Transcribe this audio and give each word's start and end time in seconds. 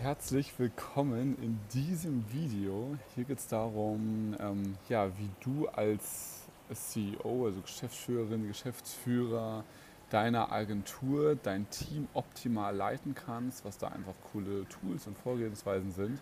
Herzlich 0.00 0.56
willkommen 0.58 1.36
in 1.42 1.58
diesem 1.74 2.24
Video. 2.32 2.96
Hier 3.16 3.24
geht 3.24 3.40
es 3.40 3.48
darum, 3.48 4.36
ähm, 4.38 4.76
ja, 4.88 5.08
wie 5.18 5.28
du 5.40 5.66
als 5.66 6.46
CEO, 6.72 7.46
also 7.46 7.60
Geschäftsführerin, 7.62 8.46
Geschäftsführer 8.46 9.64
deiner 10.10 10.52
Agentur, 10.52 11.34
dein 11.42 11.68
Team 11.70 12.06
optimal 12.14 12.76
leiten 12.76 13.16
kannst, 13.16 13.64
was 13.64 13.76
da 13.76 13.88
einfach 13.88 14.14
coole 14.30 14.68
Tools 14.68 15.08
und 15.08 15.18
Vorgehensweisen 15.18 15.90
sind. 15.90 16.20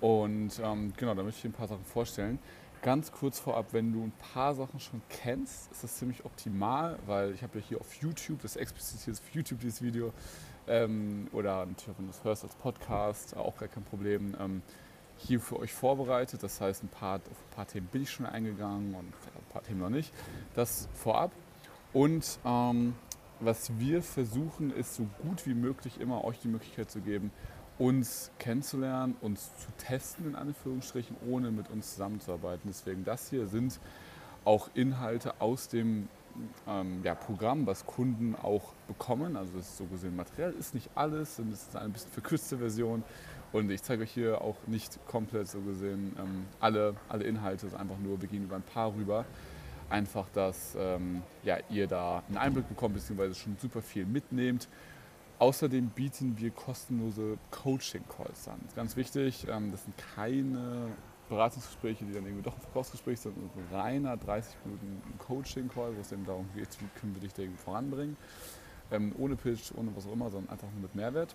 Und 0.00 0.60
ähm, 0.62 0.92
genau, 0.96 1.14
da 1.14 1.24
möchte 1.24 1.38
ich 1.38 1.42
dir 1.42 1.48
ein 1.48 1.58
paar 1.58 1.66
Sachen 1.66 1.84
vorstellen. 1.84 2.38
Ganz 2.82 3.10
kurz 3.10 3.40
vorab, 3.40 3.72
wenn 3.72 3.92
du 3.92 4.04
ein 4.04 4.12
paar 4.32 4.54
Sachen 4.54 4.78
schon 4.78 5.02
kennst, 5.08 5.72
ist 5.72 5.82
das 5.82 5.96
ziemlich 5.96 6.24
optimal, 6.24 7.00
weil 7.06 7.32
ich 7.32 7.42
habe 7.42 7.58
ja 7.58 7.64
hier 7.68 7.80
auf 7.80 7.94
YouTube, 7.94 8.42
das 8.42 8.54
explizit 8.54 9.00
hier 9.00 9.12
ist 9.12 9.22
auf 9.22 9.34
YouTube 9.34 9.58
dieses 9.58 9.82
Video, 9.82 10.12
ähm, 10.68 11.28
oder 11.32 11.66
natürlich, 11.66 11.98
wenn 11.98 12.06
du 12.06 12.12
es 12.12 12.24
hörst 12.24 12.44
als 12.44 12.54
Podcast, 12.54 13.36
auch 13.36 13.56
gar 13.56 13.68
kein 13.68 13.84
Problem, 13.84 14.36
ähm, 14.40 14.62
hier 15.18 15.40
für 15.40 15.58
euch 15.58 15.72
vorbereitet. 15.72 16.42
Das 16.42 16.60
heißt, 16.60 16.82
ein 16.82 16.88
paar, 16.88 17.16
auf 17.16 17.26
ein 17.26 17.54
paar 17.54 17.66
Themen 17.66 17.86
bin 17.86 18.02
ich 18.02 18.10
schon 18.10 18.26
eingegangen 18.26 18.94
und 18.94 19.06
ein 19.06 19.52
paar 19.52 19.62
Themen 19.62 19.80
noch 19.80 19.90
nicht. 19.90 20.12
Das 20.54 20.88
vorab. 20.94 21.32
Und 21.92 22.38
ähm, 22.44 22.94
was 23.40 23.78
wir 23.78 24.02
versuchen, 24.02 24.74
ist 24.74 24.94
so 24.94 25.06
gut 25.22 25.46
wie 25.46 25.54
möglich 25.54 26.00
immer 26.00 26.24
euch 26.24 26.38
die 26.40 26.48
Möglichkeit 26.48 26.90
zu 26.90 27.00
geben, 27.00 27.32
uns 27.78 28.30
kennenzulernen, 28.38 29.16
uns 29.20 29.50
zu 29.56 29.66
testen, 29.78 30.26
in 30.26 30.36
Anführungsstrichen, 30.36 31.16
ohne 31.28 31.50
mit 31.50 31.70
uns 31.70 31.92
zusammenzuarbeiten. 31.92 32.62
Deswegen 32.68 33.04
das 33.04 33.30
hier 33.30 33.46
sind 33.46 33.80
auch 34.44 34.70
Inhalte 34.74 35.40
aus 35.40 35.68
dem 35.68 36.08
ähm, 36.66 37.00
ja, 37.02 37.14
Programm, 37.14 37.66
was 37.66 37.86
Kunden 37.86 38.34
auch 38.34 38.72
bekommen. 38.88 39.36
Also 39.36 39.52
das 39.56 39.68
ist 39.68 39.78
so 39.78 39.84
gesehen 39.84 40.16
Material, 40.16 40.52
ist 40.52 40.74
nicht 40.74 40.90
alles, 40.94 41.38
und 41.38 41.52
es 41.52 41.62
ist 41.62 41.76
eine 41.76 41.90
bisschen 41.90 42.10
verkürzte 42.10 42.58
Version. 42.58 43.02
Und 43.52 43.70
ich 43.70 43.82
zeige 43.82 44.02
euch 44.02 44.12
hier 44.12 44.40
auch 44.40 44.56
nicht 44.66 44.98
komplett 45.06 45.48
so 45.48 45.60
gesehen 45.60 46.16
ähm, 46.18 46.46
alle, 46.58 46.94
alle 47.08 47.24
Inhalte, 47.24 47.68
sondern 47.68 47.82
einfach 47.82 47.98
nur, 47.98 48.20
wir 48.20 48.28
gehen 48.28 48.44
über 48.44 48.56
ein 48.56 48.62
paar 48.62 48.94
rüber. 48.94 49.24
Einfach, 49.90 50.26
dass 50.30 50.74
ähm, 50.78 51.22
ja, 51.42 51.58
ihr 51.68 51.86
da 51.86 52.22
einen 52.28 52.38
Einblick 52.38 52.66
bekommt, 52.68 52.94
beziehungsweise 52.94 53.34
schon 53.34 53.56
super 53.60 53.82
viel 53.82 54.06
mitnehmt. 54.06 54.68
Außerdem 55.38 55.88
bieten 55.88 56.38
wir 56.38 56.50
kostenlose 56.50 57.36
Coaching-Calls 57.50 58.48
an. 58.48 58.60
Ganz 58.74 58.96
wichtig, 58.96 59.46
ähm, 59.50 59.70
das 59.70 59.84
sind 59.84 59.94
keine 60.14 60.86
Beratungsgespräche, 61.32 62.04
die 62.04 62.12
dann 62.12 62.24
irgendwie 62.26 62.42
doch 62.42 62.54
ein 62.54 62.60
Verkaufsgespräch 62.60 63.20
sind, 63.20 63.36
und 63.36 63.50
ein 63.56 63.74
reiner 63.74 64.16
30 64.16 64.54
Minuten 64.64 65.18
Coaching-Call, 65.18 65.96
wo 65.96 66.00
es 66.00 66.12
eben 66.12 66.26
darum 66.26 66.46
geht, 66.54 66.68
wie 66.80 67.00
können 67.00 67.14
wir 67.14 67.22
dich 67.22 67.32
da 67.32 67.42
voranbringen. 67.56 68.16
Ähm, 68.90 69.14
ohne 69.18 69.36
Pitch, 69.36 69.72
ohne 69.74 69.96
was 69.96 70.06
auch 70.06 70.12
immer, 70.12 70.30
sondern 70.30 70.50
einfach 70.50 70.70
nur 70.72 70.82
mit 70.82 70.94
Mehrwert. 70.94 71.34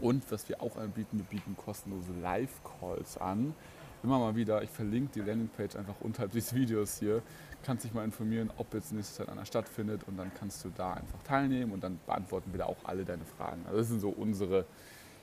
Und 0.00 0.30
was 0.32 0.48
wir 0.48 0.60
auch 0.60 0.76
anbieten, 0.76 1.18
wir 1.18 1.24
bieten 1.24 1.56
kostenlose 1.56 2.12
Live-Calls 2.20 3.18
an. 3.18 3.54
Immer 4.02 4.18
mal 4.18 4.34
wieder, 4.34 4.62
ich 4.62 4.70
verlinke 4.70 5.12
die 5.14 5.20
Landingpage 5.20 5.76
einfach 5.76 6.00
unterhalb 6.00 6.32
des 6.32 6.52
Videos 6.54 6.98
hier. 6.98 7.22
Kannst 7.62 7.84
dich 7.84 7.94
mal 7.94 8.04
informieren, 8.04 8.50
ob 8.56 8.74
jetzt 8.74 8.92
nächste 8.92 9.18
Zeit 9.18 9.28
einer 9.28 9.44
stattfindet 9.44 10.02
und 10.06 10.16
dann 10.16 10.32
kannst 10.34 10.64
du 10.64 10.70
da 10.76 10.94
einfach 10.94 11.22
teilnehmen 11.24 11.72
und 11.72 11.82
dann 11.82 11.98
beantworten 12.06 12.52
wir 12.52 12.58
da 12.58 12.66
auch 12.66 12.84
alle 12.84 13.04
deine 13.04 13.24
Fragen. 13.24 13.64
Also 13.66 13.78
das 13.78 13.88
sind 13.88 14.00
so 14.00 14.10
unsere 14.10 14.66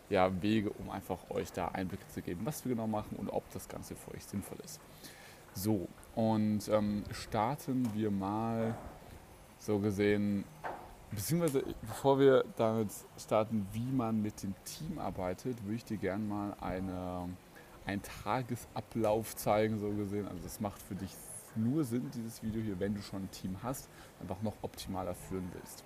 ja, 0.09 0.41
Wege, 0.41 0.69
um 0.71 0.89
einfach 0.89 1.17
euch 1.29 1.51
da 1.51 1.69
Einblicke 1.69 2.07
zu 2.07 2.21
geben, 2.21 2.41
was 2.45 2.63
wir 2.65 2.75
genau 2.75 2.87
machen 2.87 3.15
und 3.17 3.29
ob 3.29 3.49
das 3.51 3.67
Ganze 3.67 3.95
für 3.95 4.13
euch 4.13 4.23
sinnvoll 4.23 4.57
ist. 4.63 4.79
So, 5.53 5.87
und 6.15 6.67
ähm, 6.67 7.03
starten 7.11 7.89
wir 7.93 8.11
mal 8.11 8.75
so 9.57 9.79
gesehen, 9.79 10.43
beziehungsweise 11.11 11.63
bevor 11.81 12.19
wir 12.19 12.43
damit 12.57 12.89
starten, 13.17 13.65
wie 13.71 13.91
man 13.91 14.21
mit 14.21 14.43
dem 14.43 14.53
Team 14.65 14.99
arbeitet, 14.99 15.63
würde 15.63 15.75
ich 15.75 15.85
dir 15.85 15.97
gerne 15.97 16.23
mal 16.23 16.55
eine, 16.59 17.29
einen 17.85 18.01
Tagesablauf 18.01 19.35
zeigen, 19.35 19.79
so 19.79 19.91
gesehen. 19.91 20.27
Also 20.27 20.41
das 20.43 20.59
macht 20.59 20.81
für 20.81 20.95
dich 20.95 21.11
nur 21.55 21.83
Sinn, 21.85 22.11
dieses 22.13 22.43
Video 22.43 22.61
hier, 22.61 22.79
wenn 22.79 22.93
du 22.93 23.01
schon 23.01 23.23
ein 23.23 23.31
Team 23.31 23.57
hast, 23.63 23.89
einfach 24.19 24.41
noch 24.41 24.55
optimaler 24.61 25.15
führen 25.15 25.49
willst. 25.53 25.85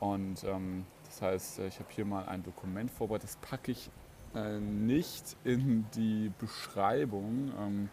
Und 0.00 0.44
ähm, 0.44 0.84
das 1.12 1.22
heißt, 1.22 1.58
äh, 1.58 1.66
ich 1.68 1.78
habe 1.78 1.88
hier 1.90 2.04
mal 2.04 2.26
ein 2.26 2.42
Dokument 2.42 2.90
vorbereitet, 2.90 3.28
das 3.28 3.36
packe 3.36 3.72
ich 3.72 3.90
äh, 4.34 4.58
nicht 4.58 5.36
in 5.44 5.86
die 5.94 6.32
Beschreibung, 6.38 7.52
ähm, 7.60 7.88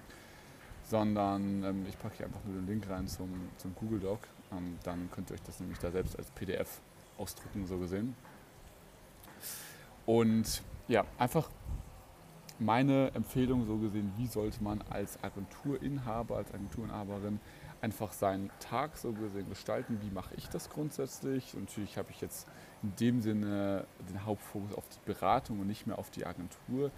sondern 0.84 1.63
ähm, 1.63 1.85
ich 1.88 2.00
packe 2.00 2.18
hier 2.18 2.25
einfach 2.28 2.44
nur 2.46 2.56
den 2.56 2.68
Link 2.68 2.90
rein 2.90 3.07
zum, 3.07 3.50
zum 3.57 3.75
Google 3.75 4.00
Doc. 4.00 4.19
Ähm, 4.52 4.78
dann 4.84 5.09
könnt 5.12 5.30
ihr 5.30 5.34
euch 5.34 5.44
das 5.44 5.59
nämlich 5.59 5.80
da 5.80 5.91
selbst 5.91 6.18
als 6.18 6.31
PDF 6.31 6.80
ausdrucken, 7.18 7.68
so 7.68 7.78
gesehen. 7.78 8.16
Und 10.06 10.63
ja, 10.88 11.03
einfach 11.18 11.50
meine 12.57 13.12
Empfehlung 13.13 13.68
so 13.68 13.78
gesehen, 13.78 14.13
wie 14.18 14.28
sollte 14.28 14.63
man 14.63 14.81
als 14.90 15.22
Agenturinhaber, 15.24 16.38
als 16.38 16.53
Agenturinhaberin 16.53 17.40
einfach 17.81 18.12
seinen 18.12 18.51
Tag 18.59 18.97
so 18.97 19.12
gesehen 19.13 19.50
gestalten. 19.50 20.00
Wie 20.01 20.12
mache 20.12 20.35
ich 20.35 20.50
das 20.50 20.69
grundsätzlich? 20.69 21.53
Und 21.56 21.66
natürlich 21.66 21.97
habe 21.97 22.12
ich 22.12 22.22
jetzt 22.22 22.47
in 22.84 22.95
dem 22.95 23.22
Sinne 23.22 23.85
den 24.09 24.25
Hauptfokus 24.25 24.73
auf 24.73 24.88
die 24.90 25.00
Beratung 25.06 25.59
und 25.59 25.67
nicht 25.67 25.88
mehr 25.88 25.97
auf 25.97 26.09
die 26.09 26.25
Agentur. 26.25 26.91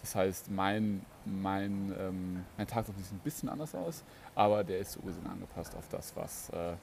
Das 0.00 0.14
heißt, 0.14 0.50
mein, 0.50 1.04
mein, 1.24 1.92
ähm, 1.98 2.44
mein 2.56 2.66
Tag 2.66 2.86
sieht 2.86 2.94
ein 2.96 3.18
bisschen 3.24 3.48
anders 3.48 3.74
aus, 3.74 4.04
aber 4.34 4.62
der 4.62 4.78
ist 4.78 4.92
so 4.92 5.00
gesehen 5.00 5.26
angepasst 5.26 5.74
auf 5.74 5.88
das, 5.88 6.14
was 6.14 6.50
äh, 6.50 6.76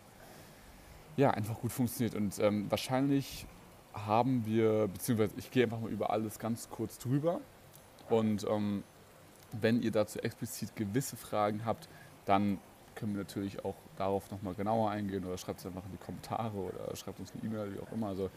ja, 1.15 1.31
einfach 1.31 1.59
gut 1.59 1.71
funktioniert. 1.71 2.15
Und 2.15 2.37
ähm, 2.39 2.69
wahrscheinlich 2.69 3.45
haben 3.93 4.45
wir, 4.45 4.87
beziehungsweise 4.87 5.33
ich 5.37 5.49
gehe 5.51 5.63
einfach 5.63 5.79
mal 5.79 5.89
über 5.89 6.09
alles 6.09 6.39
ganz 6.39 6.69
kurz 6.69 6.97
drüber. 6.97 7.39
Und 8.09 8.45
ähm, 8.49 8.83
wenn 9.53 9.81
ihr 9.81 9.91
dazu 9.91 10.19
explizit 10.19 10.75
gewisse 10.75 11.15
Fragen 11.15 11.65
habt, 11.65 11.87
dann 12.25 12.59
können 12.95 13.13
wir 13.13 13.23
natürlich 13.23 13.63
auch 13.63 13.75
darauf 13.97 14.29
nochmal 14.31 14.53
genauer 14.53 14.89
eingehen 14.91 15.25
oder 15.25 15.37
schreibt 15.37 15.59
es 15.59 15.65
einfach 15.65 15.85
in 15.85 15.91
die 15.91 16.03
Kommentare 16.03 16.57
oder 16.57 16.95
schreibt 16.95 17.19
uns 17.19 17.31
eine 17.33 17.43
E-Mail, 17.43 17.73
wie 17.73 17.79
auch 17.79 17.91
immer. 17.91 18.07
Also 18.07 18.29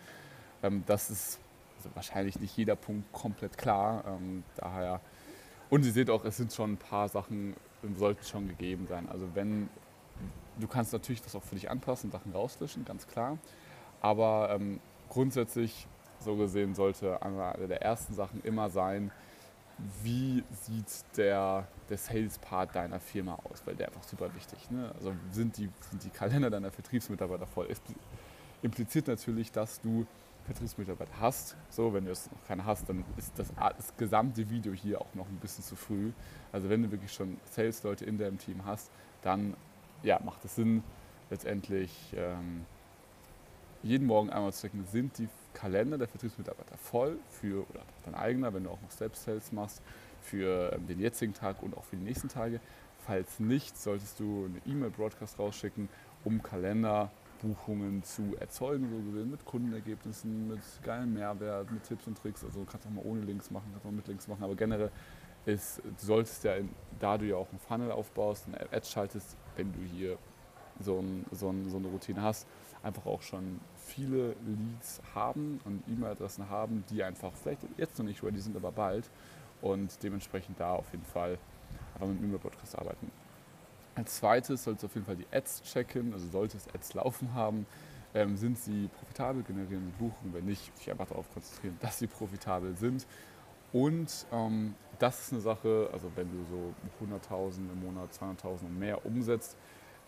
ähm, 0.62 0.82
das 0.86 1.10
ist 1.10 1.41
also 1.78 1.91
wahrscheinlich 1.94 2.41
nicht 2.41 2.56
jeder 2.56 2.76
Punkt 2.76 3.12
komplett 3.12 3.56
klar. 3.56 4.04
Ähm, 4.06 4.42
daher 4.56 5.00
und 5.70 5.84
ihr 5.84 5.92
seht 5.92 6.10
auch, 6.10 6.24
es 6.24 6.36
sind 6.36 6.52
schon 6.52 6.72
ein 6.72 6.76
paar 6.78 7.08
Sachen, 7.08 7.54
sollten 7.96 8.24
schon 8.24 8.48
gegeben 8.48 8.86
sein. 8.88 9.08
Also 9.08 9.28
wenn 9.34 9.69
du 10.58 10.66
kannst 10.66 10.92
natürlich 10.92 11.22
das 11.22 11.34
auch 11.34 11.42
für 11.42 11.54
dich 11.54 11.70
anpassen, 11.70 12.10
Sachen 12.10 12.32
rauslöschen, 12.32 12.84
ganz 12.84 13.06
klar. 13.06 13.38
Aber 14.00 14.50
ähm, 14.50 14.80
grundsätzlich 15.08 15.86
so 16.20 16.36
gesehen 16.36 16.75
sollte 16.75 17.22
eine 17.22 17.69
der 17.69 17.82
ersten 17.82 18.14
Sachen 18.14 18.42
immer 18.42 18.70
sein, 18.70 19.10
wie 20.02 20.42
sieht 20.62 20.86
der, 21.16 21.66
der 21.88 21.98
Sales-Part 21.98 22.74
deiner 22.74 23.00
Firma 23.00 23.38
aus, 23.44 23.62
weil 23.64 23.76
der 23.76 23.88
einfach 23.88 24.02
super 24.02 24.34
wichtig. 24.34 24.70
Ne? 24.70 24.90
Also 24.96 25.14
sind 25.30 25.56
die, 25.56 25.70
sind 25.90 26.04
die 26.04 26.10
Kalender 26.10 26.50
deiner 26.50 26.70
Vertriebsmitarbeiter 26.70 27.46
voll? 27.46 27.68
Impliziert 28.62 29.06
natürlich, 29.06 29.52
dass 29.52 29.80
du 29.80 30.06
Vertriebsmitarbeiter 30.44 31.20
hast. 31.20 31.56
So, 31.68 31.92
wenn 31.92 32.06
du 32.06 32.10
es 32.10 32.30
noch 32.30 32.44
keine 32.46 32.64
hast, 32.64 32.88
dann 32.88 33.04
ist 33.16 33.38
das, 33.38 33.52
das 33.54 33.96
gesamte 33.96 34.48
Video 34.50 34.72
hier 34.72 35.00
auch 35.00 35.14
noch 35.14 35.28
ein 35.28 35.36
bisschen 35.36 35.62
zu 35.62 35.76
früh. 35.76 36.12
Also 36.52 36.68
wenn 36.68 36.82
du 36.82 36.90
wirklich 36.90 37.12
schon 37.12 37.38
Sales-Leute 37.44 38.04
in 38.04 38.18
deinem 38.18 38.38
Team 38.38 38.64
hast, 38.64 38.90
dann 39.22 39.54
ja, 40.02 40.20
macht 40.24 40.44
es 40.44 40.56
Sinn, 40.56 40.82
letztendlich 41.30 41.92
ähm, 42.16 42.64
jeden 43.82 44.06
Morgen 44.06 44.30
einmal 44.30 44.52
zu 44.52 44.62
checken, 44.62 44.84
sind 44.86 45.18
die 45.18 45.28
Kalender 45.58 45.98
der 45.98 46.06
Vertriebsmitarbeiter 46.06 46.76
voll 46.76 47.19
für, 47.30 47.69
oder 47.69 47.82
dein 48.04 48.14
eigener, 48.14 48.54
wenn 48.54 48.64
du 48.64 48.70
auch 48.70 48.80
noch 48.80 48.91
selbst 48.91 49.24
Sales 49.24 49.50
machst, 49.50 49.82
für 50.22 50.72
ähm, 50.72 50.86
den 50.86 51.00
jetzigen 51.00 51.34
Tag 51.34 51.62
und 51.62 51.76
auch 51.76 51.84
für 51.84 51.96
die 51.96 52.04
nächsten 52.04 52.28
Tage. 52.28 52.60
Falls 53.04 53.41
nicht, 53.41 53.76
solltest 53.76 54.20
du 54.20 54.46
eine 54.46 54.60
E-Mail-Broadcast 54.72 55.38
rausschicken, 55.38 55.88
um 56.24 56.42
Kalenderbuchungen 56.42 58.04
zu 58.04 58.36
erzeugen, 58.38 58.88
so 58.91 59.10
gesehen, 59.10 59.30
mit 59.30 59.44
Kundenergebnissen, 59.44 60.48
mit 60.48 60.60
geilen 60.84 61.12
Mehrwert, 61.12 61.70
mit 61.72 61.82
Tipps 61.84 62.06
und 62.06 62.19
Tricks. 62.19 62.44
Also 62.44 62.60
du 62.60 62.66
kannst 62.66 62.86
auch 62.86 62.90
mal 62.90 63.04
ohne 63.04 63.22
Links 63.22 63.50
machen, 63.50 63.66
kannst 63.72 63.87
auch 63.87 63.90
mit 63.90 64.06
Links 64.06 64.28
machen, 64.28 64.44
aber 64.44 64.55
generell 64.55 64.90
ist, 65.46 65.78
du 65.78 66.06
solltest 66.06 66.44
ja, 66.44 66.55
da 67.00 67.19
du 67.19 67.25
ja 67.25 67.37
auch 67.37 67.49
einen 67.50 67.60
Funnel 67.60 67.90
aufbaust, 67.90 68.46
eine 68.46 68.72
Ads 68.72 68.90
schaltest, 68.90 69.37
wenn 69.56 69.72
du 69.72 69.81
hier 69.81 70.19
so, 70.80 70.98
ein, 70.98 71.25
so, 71.32 71.50
ein, 71.50 71.69
so 71.70 71.76
eine 71.76 71.88
Routine 71.88 72.22
hast, 72.22 72.46
einfach 72.82 73.06
auch 73.06 73.22
schon 73.22 73.60
viele 73.76 74.34
Leads 74.46 75.00
haben 75.14 75.60
und 75.64 75.82
E-Mail-Adressen 75.88 76.48
haben, 76.48 76.84
die 76.90 77.02
einfach 77.02 77.32
vielleicht 77.34 77.60
jetzt 77.76 77.98
noch 77.98 78.06
nicht 78.06 78.22
ready 78.22 78.40
sind, 78.40 78.56
aber 78.56 78.72
bald 78.72 79.10
und 79.62 80.02
dementsprechend 80.02 80.60
da 80.60 80.72
auf 80.75 80.90
jeden 80.92 81.04
Fall 81.04 81.38
einfach 81.94 82.06
mit 82.06 82.19
dem 82.19 82.26
E-Mail-Podcast 82.26 82.78
arbeiten. 82.78 83.10
Als 83.94 84.16
zweites 84.16 84.64
solltest 84.64 84.84
du 84.84 84.86
auf 84.86 84.94
jeden 84.94 85.06
Fall 85.06 85.16
die 85.16 85.26
Ads 85.32 85.62
checken, 85.64 86.12
also 86.12 86.28
solltest 86.28 86.72
Ads 86.75 86.94
laufen 86.94 87.34
haben. 87.34 87.66
Ähm, 88.14 88.36
sind 88.36 88.58
sie 88.58 88.88
profitabel, 88.98 89.42
generieren 89.42 89.84
sie 89.84 89.92
Buchungen, 89.98 90.32
wenn 90.32 90.46
nicht, 90.46 90.72
dich 90.78 90.90
einfach 90.90 91.08
darauf 91.08 91.31
konzentrieren, 91.34 91.76
dass 91.81 91.98
sie 91.98 92.06
profitabel 92.06 92.74
sind. 92.76 93.06
Und 93.72 94.26
ähm, 94.32 94.74
das 94.98 95.20
ist 95.20 95.32
eine 95.32 95.42
Sache, 95.42 95.90
also 95.92 96.10
wenn 96.14 96.28
du 96.31 96.44
so 96.48 96.74
100.000 97.04 97.56
im 97.58 97.84
Monat, 97.84 98.10
200.000 98.12 98.66
und 98.66 98.78
mehr 98.78 99.04
umsetzt, 99.04 99.56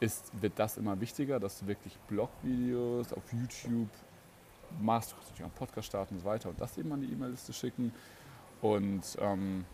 ist, 0.01 0.31
wird 0.41 0.59
das 0.59 0.77
immer 0.77 1.01
wichtiger, 1.01 1.39
dass 1.39 1.61
du 1.61 1.67
wirklich 1.67 1.97
Blogvideos 2.09 3.13
auf 3.13 3.23
YouTube 3.33 3.89
machst. 4.81 5.13
Du 5.13 5.17
kannst 5.17 5.31
natürlich 5.31 5.43
auch 5.43 5.59
einen 5.59 5.67
Podcast 5.67 5.87
starten 5.89 6.15
und 6.15 6.21
so 6.21 6.27
weiter 6.27 6.49
und 6.49 6.61
das 6.61 6.77
eben 6.79 6.93
an 6.93 7.01
die 7.01 7.13
E-Mail-Liste 7.13 7.53
schicken. 7.53 7.93
Und 8.63 9.17
ähm, 9.21 9.65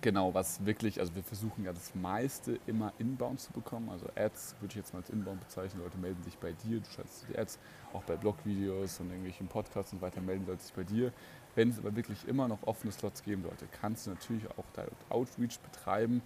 genau, 0.00 0.34
was 0.34 0.64
wirklich, 0.64 1.00
also 1.00 1.14
wir 1.14 1.22
versuchen 1.22 1.64
ja 1.64 1.72
das 1.72 1.94
meiste 1.94 2.58
immer 2.66 2.92
inbound 2.98 3.40
zu 3.40 3.52
bekommen. 3.52 3.88
Also 3.88 4.06
Ads 4.14 4.56
würde 4.60 4.72
ich 4.72 4.76
jetzt 4.76 4.92
mal 4.92 5.00
als 5.00 5.10
inbound 5.10 5.40
bezeichnen. 5.40 5.82
Leute 5.82 5.98
melden 5.98 6.22
sich 6.22 6.36
bei 6.38 6.52
dir, 6.52 6.80
du 6.80 6.90
schaltest 6.90 7.26
die 7.28 7.38
Ads, 7.38 7.58
auch 7.92 8.02
bei 8.04 8.16
Blogvideos 8.16 9.00
und 9.00 9.08
irgendwelchen 9.08 9.48
Podcasts 9.48 9.92
und 9.92 10.00
so 10.00 10.06
weiter 10.06 10.20
melden 10.20 10.46
Leute 10.46 10.62
sich 10.62 10.74
bei 10.74 10.84
dir. 10.84 11.12
Wenn 11.54 11.70
es 11.70 11.78
aber 11.78 11.94
wirklich 11.94 12.26
immer 12.28 12.48
noch 12.48 12.62
offene 12.62 12.92
Slots 12.92 13.22
geben 13.22 13.42
sollte, 13.42 13.66
kannst 13.80 14.06
du 14.06 14.10
natürlich 14.10 14.48
auch 14.50 14.64
Direct 14.76 15.10
Outreach 15.10 15.58
betreiben. 15.60 16.22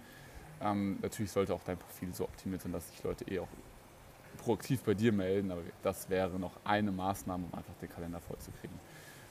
Ähm, 0.61 0.97
natürlich 1.01 1.31
sollte 1.31 1.53
auch 1.53 1.63
dein 1.63 1.77
Profil 1.77 2.13
so 2.13 2.23
optimiert 2.23 2.61
sein, 2.61 2.71
dass 2.71 2.89
sich 2.89 3.03
Leute 3.03 3.29
eh 3.29 3.39
auch 3.39 3.47
proaktiv 4.37 4.81
bei 4.83 4.93
dir 4.93 5.11
melden, 5.11 5.51
aber 5.51 5.61
das 5.83 6.09
wäre 6.09 6.39
noch 6.39 6.53
eine 6.63 6.91
Maßnahme, 6.91 7.45
um 7.51 7.57
einfach 7.57 7.73
den 7.81 7.89
Kalender 7.89 8.19
vollzukriegen. 8.19 8.77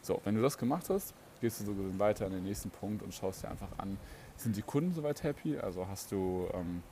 So, 0.03 0.21
wenn 0.25 0.35
du 0.35 0.43
das 0.43 0.59
gemacht 0.59 0.89
hast, 0.89 1.15
gehst 1.41 1.61
du 1.61 1.65
so 1.65 1.99
weiter 1.99 2.27
an 2.27 2.33
den 2.33 2.45
nächsten 2.45 2.71
Punkt 2.71 3.03
und 3.03 3.15
schaust 3.15 3.43
dir 3.43 3.51
einfach 3.51 3.79
an, 3.79 3.99
sind 4.37 4.57
die 4.57 4.63
Kunden 4.63 4.93
soweit 4.93 5.23
happy? 5.23 5.59
Also 5.59 5.87
hast 5.89 6.13
du 6.13 6.49
ähm, 6.55 6.83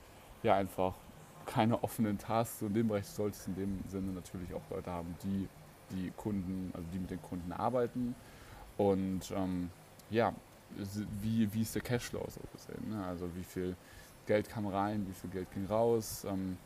ja 0.43 0.55
einfach 0.55 0.95
keine 1.45 1.83
offenen 1.83 2.17
Tasks 2.17 2.61
in 2.61 2.73
dem 2.73 2.87
Bereich, 2.87 3.05
du 3.05 3.11
solltest 3.11 3.47
in 3.47 3.55
dem 3.55 3.79
Sinne 3.87 4.11
natürlich 4.11 4.53
auch 4.53 4.63
Leute 4.69 4.91
haben, 4.91 5.15
die 5.23 5.47
die 5.91 6.11
Kunden, 6.17 6.71
also 6.73 6.87
die 6.91 6.99
mit 6.99 7.11
den 7.11 7.21
Kunden 7.21 7.51
arbeiten. 7.51 8.15
Und 8.77 9.31
ähm, 9.31 9.69
ja, 10.09 10.33
wie, 11.21 11.53
wie 11.53 11.61
ist 11.61 11.75
der 11.75 11.81
Cashflow 11.81 12.25
so 12.27 12.41
gesehen? 12.51 12.89
Ne? 12.89 13.05
Also 13.05 13.29
wie 13.35 13.43
viel 13.43 13.75
Geld 14.25 14.49
kam 14.49 14.67
rein, 14.67 15.05
wie 15.07 15.13
viel 15.13 15.29
Geld 15.29 15.51
ging 15.51 15.65
raus? 15.65 16.25
Ähm, 16.27 16.57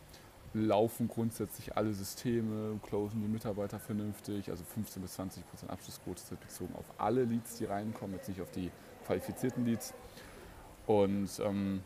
laufen 0.54 1.08
grundsätzlich 1.08 1.78
alle 1.78 1.94
Systeme, 1.94 2.80
closen 2.88 3.22
die 3.22 3.28
Mitarbeiter 3.28 3.80
vernünftig, 3.80 4.50
also 4.50 4.64
15 4.64 5.02
bis 5.02 5.14
20 5.14 5.48
Prozent 5.48 5.72
Abschlussquote 5.72 6.20
ist 6.20 6.40
bezogen 6.40 6.74
auf 6.76 6.86
alle 6.98 7.24
Leads, 7.24 7.58
die 7.58 7.66
reinkommen, 7.66 8.16
jetzt 8.16 8.30
nicht 8.30 8.42
auf 8.42 8.52
die 8.52 8.72
qualifizierten 9.06 9.66
Leads. 9.66 9.94
Und 10.88 11.30
ähm, 11.46 11.84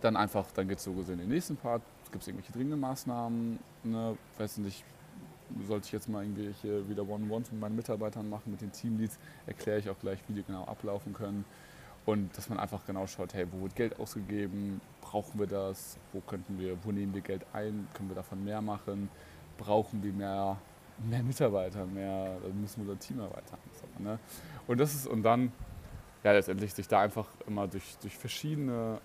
dann 0.00 0.16
einfach, 0.16 0.46
dann 0.52 0.68
geht 0.68 0.78
es 0.78 0.84
so 0.84 0.92
gesehen 0.92 1.14
in 1.14 1.20
den 1.20 1.30
nächsten 1.30 1.56
Part, 1.56 1.82
gibt 2.12 2.22
es 2.22 2.28
irgendwelche 2.28 2.52
dringenden 2.52 2.80
Maßnahmen, 2.80 3.58
ne, 3.82 4.16
weiß 4.38 4.58
nicht, 4.58 4.84
sollte 5.66 5.86
ich 5.86 5.92
jetzt 5.92 6.08
mal 6.08 6.22
irgendwelche 6.22 6.88
wieder 6.88 7.02
One-on-Ones 7.02 7.50
mit 7.52 7.60
meinen 7.60 7.76
Mitarbeitern 7.76 8.28
machen, 8.28 8.50
mit 8.52 8.60
den 8.60 8.72
Teamleads, 8.72 9.18
erkläre 9.46 9.78
ich 9.78 9.90
auch 9.90 9.98
gleich, 9.98 10.18
wie 10.28 10.34
die 10.34 10.42
genau 10.42 10.64
ablaufen 10.64 11.12
können. 11.12 11.44
Und 12.06 12.36
dass 12.36 12.48
man 12.48 12.58
einfach 12.58 12.84
genau 12.84 13.06
schaut, 13.06 13.32
hey, 13.34 13.46
wo 13.50 13.62
wird 13.62 13.76
Geld 13.76 13.98
ausgegeben, 13.98 14.80
brauchen 15.00 15.38
wir 15.38 15.46
das, 15.46 15.96
wo 16.12 16.20
könnten 16.20 16.58
wir, 16.58 16.76
wo 16.84 16.92
nehmen 16.92 17.14
wir 17.14 17.22
Geld 17.22 17.46
ein, 17.52 17.88
können 17.94 18.10
wir 18.10 18.16
davon 18.16 18.44
mehr 18.44 18.60
machen, 18.60 19.08
brauchen 19.56 20.02
wir 20.02 20.12
mehr, 20.12 20.58
mehr 21.08 21.22
Mitarbeiter, 21.22 21.86
mehr, 21.86 22.36
müssen 22.52 22.84
wir 22.84 22.92
unser 22.92 22.98
Team 22.98 23.20
erweitern. 23.20 23.58
So, 23.72 24.02
ne? 24.02 24.18
Und 24.66 24.78
das 24.78 24.94
ist, 24.94 25.06
und 25.06 25.22
dann 25.22 25.50
ja 26.22 26.32
letztendlich 26.32 26.74
sich 26.74 26.88
da 26.88 27.00
einfach 27.00 27.28
immer 27.46 27.66
durch, 27.68 27.96
durch 28.02 28.16
verschiedene 28.16 29.00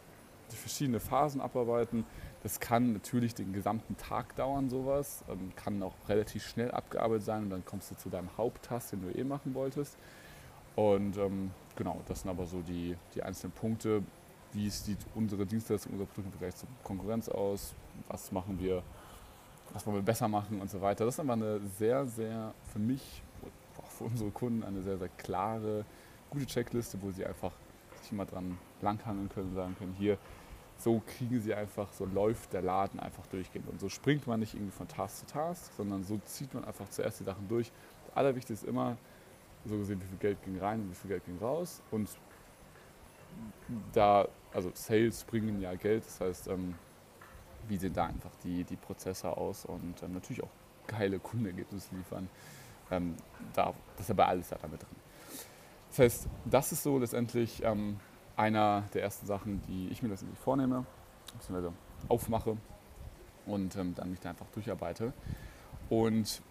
durch 0.50 0.60
verschiedene 0.60 1.00
Phasen 1.00 1.42
abarbeiten. 1.42 2.06
Das 2.44 2.60
kann 2.60 2.94
natürlich 2.94 3.36
den 3.36 3.54
gesamten 3.54 3.98
Tag 3.98 4.36
dauern, 4.36 4.70
sowas. 4.70 5.24
Ähm, 5.30 5.52
kann 5.56 5.82
auch 5.84 5.94
relativ 6.08 6.46
schnell 6.48 6.72
abgearbeitet 6.72 7.26
sein 7.26 7.44
und 7.44 7.50
dann 7.50 7.66
kommst 7.66 7.92
du 7.92 7.96
zu 7.96 8.10
deinem 8.10 8.30
Haupttask, 8.38 8.92
den 8.92 9.02
du 9.02 9.18
eh 9.18 9.24
machen 9.24 9.54
wolltest. 9.54 9.98
Und 10.76 11.18
ähm, 11.18 11.52
genau, 11.80 12.00
das 12.08 12.22
sind 12.22 12.30
aber 12.30 12.46
so 12.46 12.62
die, 12.62 12.96
die 13.16 13.24
einzelnen 13.24 13.54
Punkte. 13.54 14.04
Wie 14.54 14.70
sieht 14.70 15.00
unsere 15.16 15.46
Dienstleistung, 15.46 15.94
unser 15.94 16.06
Produkt 16.06 16.28
im 16.28 16.32
Vergleich 16.34 16.56
zur 16.56 16.70
Konkurrenz 16.84 17.30
aus? 17.30 17.74
Was 18.08 18.32
machen 18.32 18.60
wir, 18.60 18.84
was 19.74 19.86
wollen 19.86 19.98
wir 19.98 20.04
besser 20.04 20.28
machen 20.28 20.62
und 20.62 20.70
so 20.70 20.82
weiter. 20.82 21.06
Das 21.06 21.16
ist 21.16 21.20
aber 21.20 21.34
eine 21.34 21.60
sehr, 21.78 22.06
sehr 22.06 22.54
für 22.72 22.80
mich, 22.80 23.24
auch 23.78 23.90
für 23.90 24.04
unsere 24.06 24.30
Kunden, 24.32 24.64
eine 24.64 24.82
sehr, 24.82 24.98
sehr 24.98 25.10
klare, 25.18 25.86
gute 26.30 26.46
Checkliste, 26.46 27.02
wo 27.02 27.12
sie 27.12 27.26
einfach 27.26 27.52
sich 28.02 28.12
immer 28.12 28.26
dran 28.26 28.58
langhangeln 28.82 29.30
können 29.30 29.50
und 29.50 29.56
sagen 29.56 29.76
können, 29.78 29.96
hier, 29.98 30.18
so 30.78 31.02
kriegen 31.06 31.40
sie 31.42 31.54
einfach, 31.54 31.92
so 31.94 32.06
läuft 32.06 32.54
der 32.54 32.62
Laden 32.62 33.00
einfach 33.00 33.26
durchgehend. 33.28 33.68
Und 33.70 33.80
so 33.80 33.90
springt 33.90 34.28
man 34.28 34.40
nicht 34.40 34.54
irgendwie 34.54 34.72
von 34.72 34.88
Task 34.88 35.20
zu 35.20 35.26
Task, 35.28 35.72
sondern 35.76 36.04
so 36.04 36.20
zieht 36.26 36.54
man 36.54 36.64
einfach 36.64 36.90
zuerst 36.90 37.20
die 37.20 37.26
Sachen 37.26 37.48
durch. 37.48 37.72
Das 38.08 38.16
Allerwichtigste 38.18 38.66
ist 38.66 38.70
immer, 38.70 38.98
so 39.66 39.78
gesehen, 39.78 40.02
wie 40.02 40.08
viel 40.08 40.18
Geld 40.18 40.44
ging 40.44 40.60
rein 40.60 40.82
und 40.82 40.92
wie 40.92 40.96
viel 40.96 41.10
Geld 41.10 41.26
ging 41.26 41.38
raus. 41.40 41.82
Und 41.92 42.10
da, 43.94 44.28
also 44.54 44.72
Sales 44.74 45.24
bringen 45.24 45.62
ja 45.62 45.76
Geld, 45.76 46.06
das 46.06 46.20
heißt, 46.22 46.48
ähm, 46.48 46.76
wie 47.68 47.78
sehen 47.78 47.94
da 47.94 48.06
einfach 48.06 48.32
die, 48.44 48.64
die 48.64 48.76
Prozesse 48.76 49.36
aus 49.36 49.66
und 49.66 50.02
ähm, 50.02 50.14
natürlich 50.14 50.44
auch 50.44 50.50
geile 50.88 51.20
Kundenergebnisse 51.20 51.96
liefern. 51.96 52.30
Ähm, 52.92 53.16
da, 53.54 53.74
das 53.96 54.06
ist 54.06 54.12
aber 54.12 54.28
alles 54.28 54.50
da 54.50 54.58
damit 54.60 54.82
drin. 54.82 54.96
Das 55.90 56.00
heißt, 56.00 56.28
das 56.46 56.72
ist 56.72 56.84
so 56.84 56.98
letztendlich 56.98 57.64
ähm, 57.64 58.00
einer 58.36 58.84
der 58.94 59.04
ersten 59.04 59.28
Sachen, 59.28 59.62
die 59.68 59.90
ich 59.90 60.02
mir 60.02 60.10
letztendlich 60.10 60.40
vornehme, 60.40 60.86
beziehungsweise 61.34 61.74
aufmache 62.08 62.58
und 63.46 63.76
ähm, 63.76 63.94
dann 63.96 64.10
mich 64.10 64.20
da 64.20 64.30
einfach 64.30 64.48
durcharbeite. 64.54 65.14
Und 65.90 66.42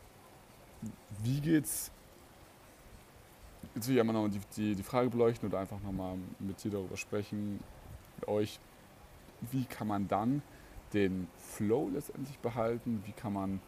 wie 1.23 1.41
geht's 1.41 1.91
jetzt 3.79 3.87
will 3.87 3.95
ich 3.95 4.01
einmal 4.01 4.15
noch 4.15 4.29
die, 4.29 4.41
die, 4.57 4.75
die 4.75 4.83
Frage 4.83 5.09
beleuchten 5.09 5.49
oder 5.49 5.61
einfach 5.61 5.81
nochmal 5.81 6.17
mit 6.41 6.63
dir 6.65 6.73
darüber 6.73 6.97
sprechen, 6.97 7.61
mit 8.19 8.29
euch, 8.29 8.59
wie 9.53 9.65
kann 9.65 9.87
man 9.87 10.09
dann 10.09 10.43
den 10.93 11.29
Flow 11.39 11.89
letztendlich 11.93 12.39
behalten, 12.39 13.03
wie 13.07 13.13
kann 13.13 13.33
man 13.33 13.61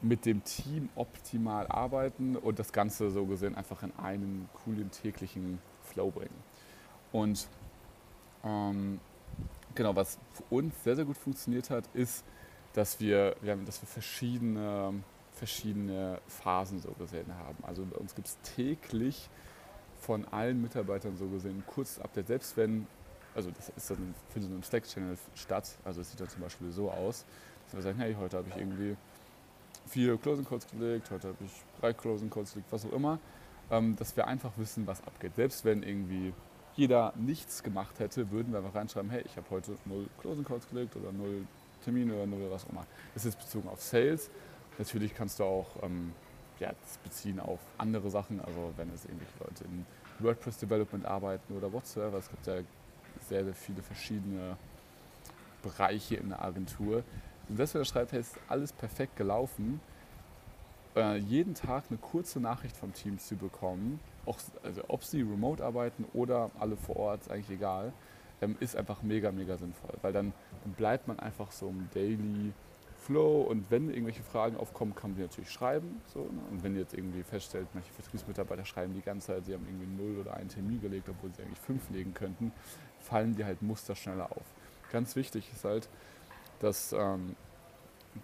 mit 0.00 0.24
dem 0.24 0.42
Team 0.44 0.88
optimal 0.94 1.66
arbeiten 1.66 2.36
und 2.36 2.58
das 2.58 2.72
Ganze 2.72 3.10
so 3.10 3.26
gesehen 3.26 3.54
einfach 3.54 3.82
in 3.82 3.92
einen 3.98 4.48
coolen 4.64 4.90
täglichen 4.90 5.58
Flow 5.82 6.10
bringen. 6.10 6.42
Und 7.12 7.48
ähm, 8.44 8.98
genau, 9.74 9.94
was 9.94 10.18
für 10.32 10.54
uns 10.54 10.74
sehr, 10.84 10.96
sehr 10.96 11.04
gut 11.04 11.18
funktioniert 11.18 11.68
hat, 11.68 11.84
ist, 11.92 12.24
dass 12.72 12.98
wir, 12.98 13.36
wir, 13.42 13.52
haben, 13.52 13.66
dass 13.66 13.82
wir 13.82 13.88
verschiedene 13.88 14.94
verschiedene 15.36 16.18
Phasen 16.26 16.80
so 16.80 16.90
gesehen 16.92 17.32
haben. 17.34 17.62
Also 17.62 17.84
bei 17.84 17.96
uns 17.96 18.14
gibt 18.14 18.26
es 18.26 18.38
täglich 18.56 19.28
von 20.00 20.26
allen 20.28 20.60
Mitarbeitern 20.60 21.16
so 21.16 21.26
gesehen 21.28 21.58
ein 21.58 21.66
kurzes 21.66 22.00
Update, 22.00 22.26
selbst 22.28 22.56
wenn, 22.56 22.86
also 23.34 23.50
das 23.50 23.70
ist 23.76 23.90
dann 23.90 24.14
findet 24.30 24.50
so 24.50 24.54
einem 24.54 24.62
Slack-Channel 24.62 25.18
statt, 25.34 25.76
also 25.84 26.00
es 26.00 26.10
sieht 26.10 26.20
dann 26.20 26.28
zum 26.28 26.42
Beispiel 26.42 26.70
so 26.70 26.90
aus, 26.90 27.24
dass 27.66 27.74
wir 27.74 27.82
sagen, 27.82 27.98
hey, 27.98 28.16
heute 28.18 28.38
habe 28.38 28.48
ich 28.48 28.56
irgendwie 28.56 28.96
vier 29.86 30.16
Closing 30.16 30.44
Calls 30.44 30.66
gelegt, 30.68 31.10
heute 31.10 31.28
habe 31.28 31.44
ich 31.44 31.50
drei 31.80 31.92
Closing 31.92 32.30
Calls 32.30 32.52
gelegt, 32.52 32.72
was 32.72 32.86
auch 32.86 32.92
immer, 32.92 33.18
ähm, 33.70 33.94
dass 33.96 34.16
wir 34.16 34.26
einfach 34.26 34.52
wissen, 34.56 34.86
was 34.86 35.02
abgeht. 35.06 35.36
Selbst 35.36 35.64
wenn 35.64 35.82
irgendwie 35.82 36.32
jeder 36.76 37.12
nichts 37.16 37.62
gemacht 37.62 37.98
hätte, 37.98 38.30
würden 38.30 38.52
wir 38.52 38.58
einfach 38.60 38.74
reinschreiben, 38.74 39.10
hey, 39.10 39.22
ich 39.24 39.36
habe 39.36 39.48
heute 39.50 39.76
null 39.84 40.06
Closing 40.20 40.44
Calls 40.44 40.68
gelegt 40.68 40.96
oder 40.96 41.12
null 41.12 41.46
Termine 41.84 42.14
oder 42.14 42.26
null 42.26 42.50
was 42.50 42.64
auch 42.64 42.70
immer. 42.70 42.86
Das 43.14 43.24
ist 43.24 43.38
bezogen 43.38 43.68
auf 43.68 43.82
Sales. 43.82 44.30
Natürlich 44.78 45.14
kannst 45.14 45.40
du 45.40 45.44
auch 45.44 45.66
ähm, 45.82 46.12
ja, 46.58 46.68
das 46.68 46.98
beziehen 46.98 47.40
auf 47.40 47.60
andere 47.78 48.10
Sachen, 48.10 48.40
also 48.40 48.72
wenn 48.76 48.92
es 48.92 49.04
irgendwelche 49.04 49.38
Leute 49.40 49.64
in 49.64 49.86
WordPress 50.18 50.58
Development 50.58 51.04
arbeiten 51.04 51.56
oder 51.56 51.72
whatsoever. 51.72 52.18
Es 52.18 52.28
gibt 52.28 52.46
ja 52.46 52.60
sehr, 53.28 53.44
sehr 53.44 53.54
viele 53.54 53.82
verschiedene 53.82 54.56
Bereiche 55.62 56.16
in 56.16 56.30
der 56.30 56.42
Agentur. 56.42 57.02
Und 57.48 57.58
das, 57.58 57.72
schreibt, 57.86 58.12
hey, 58.12 58.20
ist 58.20 58.38
alles 58.48 58.72
perfekt 58.72 59.16
gelaufen, 59.16 59.80
äh, 60.96 61.16
jeden 61.18 61.54
Tag 61.54 61.84
eine 61.90 61.98
kurze 61.98 62.40
Nachricht 62.40 62.76
vom 62.76 62.92
Team 62.92 63.18
zu 63.18 63.36
bekommen, 63.36 64.00
auch, 64.24 64.38
also 64.64 64.82
ob 64.88 65.04
sie 65.04 65.20
remote 65.20 65.64
arbeiten 65.64 66.04
oder 66.14 66.50
alle 66.58 66.76
vor 66.76 66.96
Ort, 66.96 67.22
ist 67.22 67.30
eigentlich 67.30 67.50
egal, 67.50 67.92
ähm, 68.40 68.56
ist 68.60 68.74
einfach 68.76 69.02
mega, 69.02 69.30
mega 69.30 69.56
sinnvoll, 69.56 69.94
weil 70.02 70.12
dann, 70.12 70.32
dann 70.64 70.72
bleibt 70.72 71.06
man 71.06 71.20
einfach 71.20 71.52
so 71.52 71.68
im 71.68 71.88
Daily 71.94 72.52
Flow 73.06 73.42
und 73.42 73.70
wenn 73.70 73.88
irgendwelche 73.88 74.24
Fragen 74.24 74.56
aufkommen, 74.56 74.94
kann 74.94 75.10
man 75.10 75.16
die 75.16 75.22
natürlich 75.22 75.50
schreiben. 75.50 76.02
So, 76.12 76.20
ne? 76.20 76.40
Und 76.50 76.64
wenn 76.64 76.74
ihr 76.74 76.80
jetzt 76.80 76.92
irgendwie 76.92 77.22
feststellt, 77.22 77.68
manche 77.72 77.92
Vertriebsmitarbeiter 77.92 78.64
schreiben 78.64 78.94
die 78.94 79.00
ganze 79.00 79.28
Zeit, 79.28 79.46
sie 79.46 79.54
haben 79.54 79.64
irgendwie 79.66 79.86
null 79.86 80.18
oder 80.20 80.34
einen 80.34 80.48
Termin 80.48 80.80
gelegt, 80.80 81.08
obwohl 81.08 81.30
sie 81.32 81.42
eigentlich 81.42 81.60
fünf 81.60 81.88
legen 81.90 82.14
könnten, 82.14 82.52
fallen 82.98 83.36
die 83.36 83.44
halt 83.44 83.62
Muster 83.62 83.94
schneller 83.94 84.30
auf. 84.32 84.42
Ganz 84.90 85.14
wichtig 85.14 85.48
ist 85.54 85.64
halt, 85.64 85.88
dass, 86.58 86.92
ähm, 86.92 87.36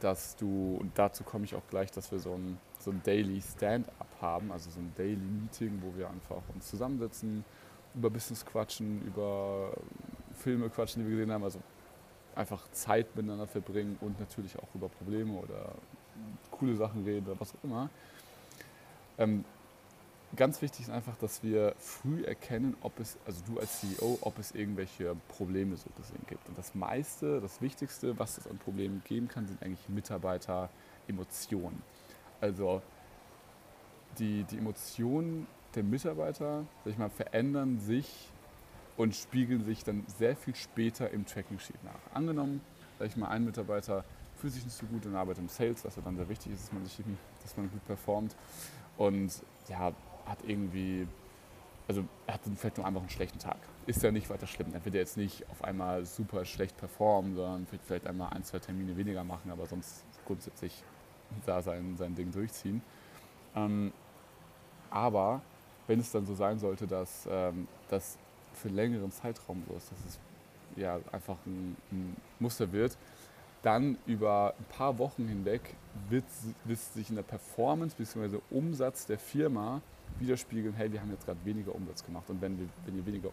dass 0.01 0.35
du, 0.37 0.79
und 0.81 0.99
dazu 0.99 1.23
komme 1.23 1.45
ich 1.45 1.55
auch 1.55 1.67
gleich, 1.71 1.93
dass 1.93 2.11
wir 2.11 2.19
so 2.19 2.35
ein, 2.35 2.59
so 2.81 2.91
ein 2.91 3.01
Daily 3.05 3.41
Stand-up 3.41 4.09
haben, 4.21 4.51
also 4.51 4.69
so 4.69 4.81
ein 4.81 4.93
Daily 4.97 5.17
Meeting, 5.17 5.81
wo 5.81 5.97
wir 5.97 6.11
einfach 6.11 6.43
uns 6.55 6.69
zusammensetzen, 6.69 7.45
über 7.95 8.11
Business 8.11 8.45
quatschen, 8.45 9.03
über 9.07 9.73
Filme 10.35 10.71
quatschen, 10.71 11.03
die 11.05 11.09
wir 11.09 11.19
gesehen 11.19 11.33
haben, 11.33 11.45
also 11.45 11.61
einfach 12.35 12.71
Zeit 12.73 13.15
miteinander 13.17 13.47
verbringen 13.47 13.97
und 14.01 14.19
natürlich 14.19 14.59
auch 14.59 14.75
über 14.75 14.89
Probleme 14.89 15.35
oder 15.35 15.75
coole 16.51 16.77
Sachen 16.77 17.05
reden 17.05 17.27
oder 17.27 17.41
was 17.41 17.55
auch 17.55 17.65
immer. 17.65 17.91
Ähm, 19.19 19.45
ganz 20.37 20.63
wichtig 20.63 20.83
ist 20.83 20.91
einfach, 20.91 21.17
dass 21.17 21.43
wir 21.43 21.75
früh 21.79 22.25
erkennen, 22.25 22.77
ob 22.83 22.99
es, 23.01 23.19
also 23.27 23.43
du 23.47 23.61
als 23.61 23.81
CEO, 23.81 24.19
ob 24.23 24.39
es 24.39 24.53
irgendwelche 24.53 25.15
Probleme 25.29 25.77
so 25.77 25.91
gesehen 25.97 26.25
gibt. 26.27 26.49
Und 26.49 26.57
das 26.57 26.75
meiste, 26.75 27.41
das 27.41 27.61
Wichtigste, 27.61 28.19
was 28.19 28.39
es 28.39 28.47
an 28.47 28.59
Problemen 28.59 29.03
geben 29.07 29.29
kann, 29.29 29.47
sind 29.47 29.63
eigentlich 29.63 29.89
Mitarbeiter-Emotionen. 29.89 31.83
Also 32.41 32.83
die, 34.19 34.45
die 34.45 34.59
Emotionen 34.59 35.47
der 35.75 35.83
Mitarbeiter, 35.83 36.65
sag 36.85 36.93
ich 36.93 36.99
mal, 36.99 37.11
verändern 37.11 37.79
sich 37.81 38.07
und 38.97 39.15
spiegeln 39.15 39.65
sich 39.65 39.85
dann 39.85 40.05
sehr 40.19 40.37
viel 40.37 40.55
später 40.55 41.11
im 41.11 41.27
Tracking-Sheet 41.27 41.83
nach. 41.85 42.15
Angenommen, 42.15 42.61
sag 42.99 43.09
ich 43.09 43.17
mal, 43.17 43.29
ein 43.29 43.45
Mitarbeiter 43.45 44.05
fühlt 44.37 44.53
sich 44.53 44.65
nicht 44.65 44.77
so 44.77 44.87
gut 44.87 45.07
und 45.07 45.15
arbeitet 45.15 45.43
im 45.43 45.49
Sales, 45.49 45.85
was 45.85 45.97
ja 45.97 46.03
dann 46.03 46.17
sehr 46.17 46.29
wichtig 46.29 46.53
ist, 46.53 46.65
dass 46.65 46.73
man, 46.73 46.85
sich, 46.85 46.99
dass 47.43 47.57
man 47.57 47.71
gut 47.71 47.85
performt 47.87 48.37
und 48.97 49.33
ja, 49.69 49.93
hat 50.27 50.39
irgendwie, 50.47 51.07
also 51.89 52.05
er 52.27 52.35
hat 52.35 52.41
vielleicht 52.57 52.77
nur 52.77 52.87
einfach 52.87 53.01
einen 53.01 53.11
schlechten 53.11 53.39
Tag. 53.39 53.59
Ist 53.87 54.03
ja 54.03 54.11
nicht 54.13 54.31
weiter 54.31 54.47
schlimm. 54.47 54.73
Dann 54.73 54.85
wird 54.85 54.95
er 54.95 55.01
jetzt 55.01 55.17
nicht 55.17 55.49
auf 55.51 55.65
einmal 55.65 56.05
super 56.05 56.45
schlecht 56.45 56.77
performen, 56.77 57.35
sondern 57.35 57.67
wird 57.71 57.83
vielleicht 57.85 58.07
einmal 58.07 58.33
ein, 58.33 58.45
zwei 58.45 58.59
Termine 58.59 58.97
weniger 58.97 59.25
machen, 59.25 59.51
aber 59.51 59.67
sonst 59.67 60.05
grundsätzlich 60.27 60.83
da 61.47 61.63
sein, 61.63 61.97
sein 61.97 62.15
Ding 62.15 62.31
durchziehen. 62.31 62.83
Ähm, 63.57 63.93
aber 64.91 65.41
wenn 65.87 66.01
es 66.01 66.13
dann 66.13 66.27
so 66.27 66.35
sein 66.35 66.59
sollte, 66.59 66.87
dass 66.87 67.27
ähm, 67.31 67.67
das 67.89 68.19
für 68.55 68.69
einen 68.69 68.77
längeren 68.77 69.13
Zeitraum 69.13 69.63
ist, 69.77 69.91
dass 69.91 69.99
es 70.07 70.19
ja 70.77 70.99
einfach 71.13 71.37
ein, 71.47 71.77
ein 71.91 72.17
Muster 72.39 72.73
wird, 72.73 72.97
dann 73.63 73.97
über 74.07 74.55
ein 74.59 74.65
paar 74.77 74.99
Wochen 74.99 75.29
hinweg 75.29 75.61
wird, 76.09 76.25
wird 76.65 76.79
sich 76.79 77.11
in 77.11 77.17
der 77.17 77.23
Performance 77.23 77.95
bzw. 77.97 78.39
Umsatz 78.51 79.07
der 79.07 79.19
Firma 79.19 79.81
widerspiegeln, 80.19 80.75
hey, 80.75 80.93
wir 80.93 81.01
haben 81.01 81.11
jetzt 81.11 81.25
gerade 81.25 81.39
weniger 81.45 81.75
Umsatz 81.75 82.05
gemacht. 82.05 82.29
Und 82.29 82.41
wenn 82.41 82.59
wir, 82.59 82.69
wenn 82.85 82.97
wir 82.97 83.07
weniger 83.07 83.31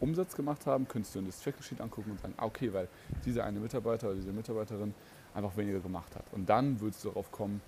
Umsatz 0.00 0.34
gemacht 0.34 0.66
haben, 0.66 0.88
könntest 0.88 1.14
du 1.14 1.18
in 1.18 1.26
das 1.26 1.42
Tracking-Sheet 1.42 1.80
angucken 1.80 2.12
und 2.12 2.20
sagen, 2.20 2.34
ah, 2.36 2.46
okay, 2.46 2.72
weil 2.72 2.88
dieser 3.24 3.44
eine 3.44 3.60
Mitarbeiter 3.60 4.08
oder 4.08 4.16
diese 4.16 4.32
Mitarbeiterin 4.32 4.94
einfach 5.34 5.56
weniger 5.56 5.80
gemacht 5.80 6.14
hat. 6.16 6.24
Und 6.32 6.48
dann 6.48 6.80
würdest 6.80 7.04
du 7.04 7.08
darauf 7.08 7.30
kommen, 7.30 7.60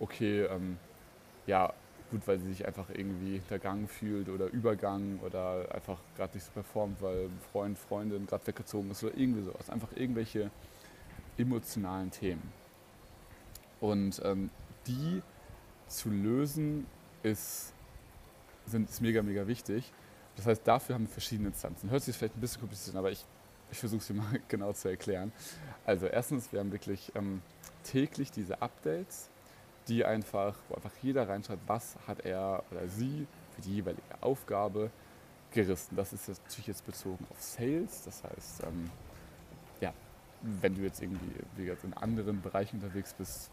okay, 0.00 0.42
ähm, 0.44 0.78
ja, 1.46 1.72
gut, 2.12 2.28
weil 2.28 2.38
sie 2.38 2.48
sich 2.48 2.66
einfach 2.66 2.88
irgendwie 2.90 3.32
hintergangen 3.38 3.88
fühlt 3.88 4.28
oder 4.28 4.46
übergangen 4.46 5.18
oder 5.20 5.74
einfach 5.74 5.98
gerade 6.16 6.34
nicht 6.34 6.44
so 6.44 6.52
performt, 6.52 7.00
weil 7.00 7.30
Freund, 7.50 7.78
Freundin 7.78 8.26
gerade 8.26 8.46
weggezogen 8.46 8.90
ist 8.90 9.02
oder 9.02 9.16
irgendwie 9.16 9.42
sowas. 9.42 9.70
Einfach 9.70 9.88
irgendwelche 9.96 10.50
emotionalen 11.38 12.10
Themen. 12.10 12.52
Und 13.80 14.20
ähm, 14.24 14.50
die 14.86 15.22
zu 15.88 16.10
lösen 16.10 16.86
ist, 17.22 17.72
sind, 18.66 18.88
ist 18.90 19.00
mega, 19.00 19.22
mega 19.22 19.46
wichtig. 19.46 19.92
Das 20.36 20.46
heißt, 20.46 20.62
dafür 20.66 20.94
haben 20.94 21.06
wir 21.06 21.10
verschiedene 21.10 21.48
Instanzen. 21.48 21.90
Hört 21.90 22.02
sich 22.02 22.16
vielleicht 22.16 22.36
ein 22.36 22.40
bisschen 22.40 22.60
kompliziert 22.60 22.94
an, 22.94 23.00
aber 23.00 23.10
ich, 23.10 23.24
ich 23.70 23.78
versuche 23.78 24.00
es 24.00 24.06
dir 24.06 24.14
mal 24.14 24.40
genau 24.48 24.72
zu 24.72 24.88
erklären. 24.88 25.32
Also 25.86 26.06
erstens, 26.06 26.52
wir 26.52 26.60
haben 26.60 26.72
wirklich 26.72 27.10
ähm, 27.14 27.40
täglich 27.84 28.30
diese 28.30 28.60
Updates 28.60 29.30
die 29.88 30.04
einfach, 30.04 30.56
wo 30.68 30.74
einfach 30.74 30.92
jeder 31.02 31.28
reinschaut, 31.28 31.58
was 31.66 31.96
hat 32.06 32.20
er 32.20 32.62
oder 32.70 32.86
sie 32.88 33.26
für 33.54 33.62
die 33.62 33.76
jeweilige 33.76 34.02
Aufgabe 34.20 34.90
gerissen. 35.50 35.96
Das 35.96 36.12
ist 36.12 36.28
natürlich 36.28 36.66
jetzt 36.66 36.86
bezogen 36.86 37.26
auf 37.30 37.40
Sales, 37.40 38.02
das 38.04 38.22
heißt, 38.24 38.62
ähm, 38.64 38.90
ja, 39.80 39.92
wenn 40.40 40.74
du 40.74 40.82
jetzt 40.82 41.02
irgendwie 41.02 41.32
wie 41.56 41.64
gesagt, 41.64 41.84
in 41.84 41.94
anderen 41.94 42.40
Bereichen 42.40 42.76
unterwegs 42.76 43.12
bist, 43.12 43.50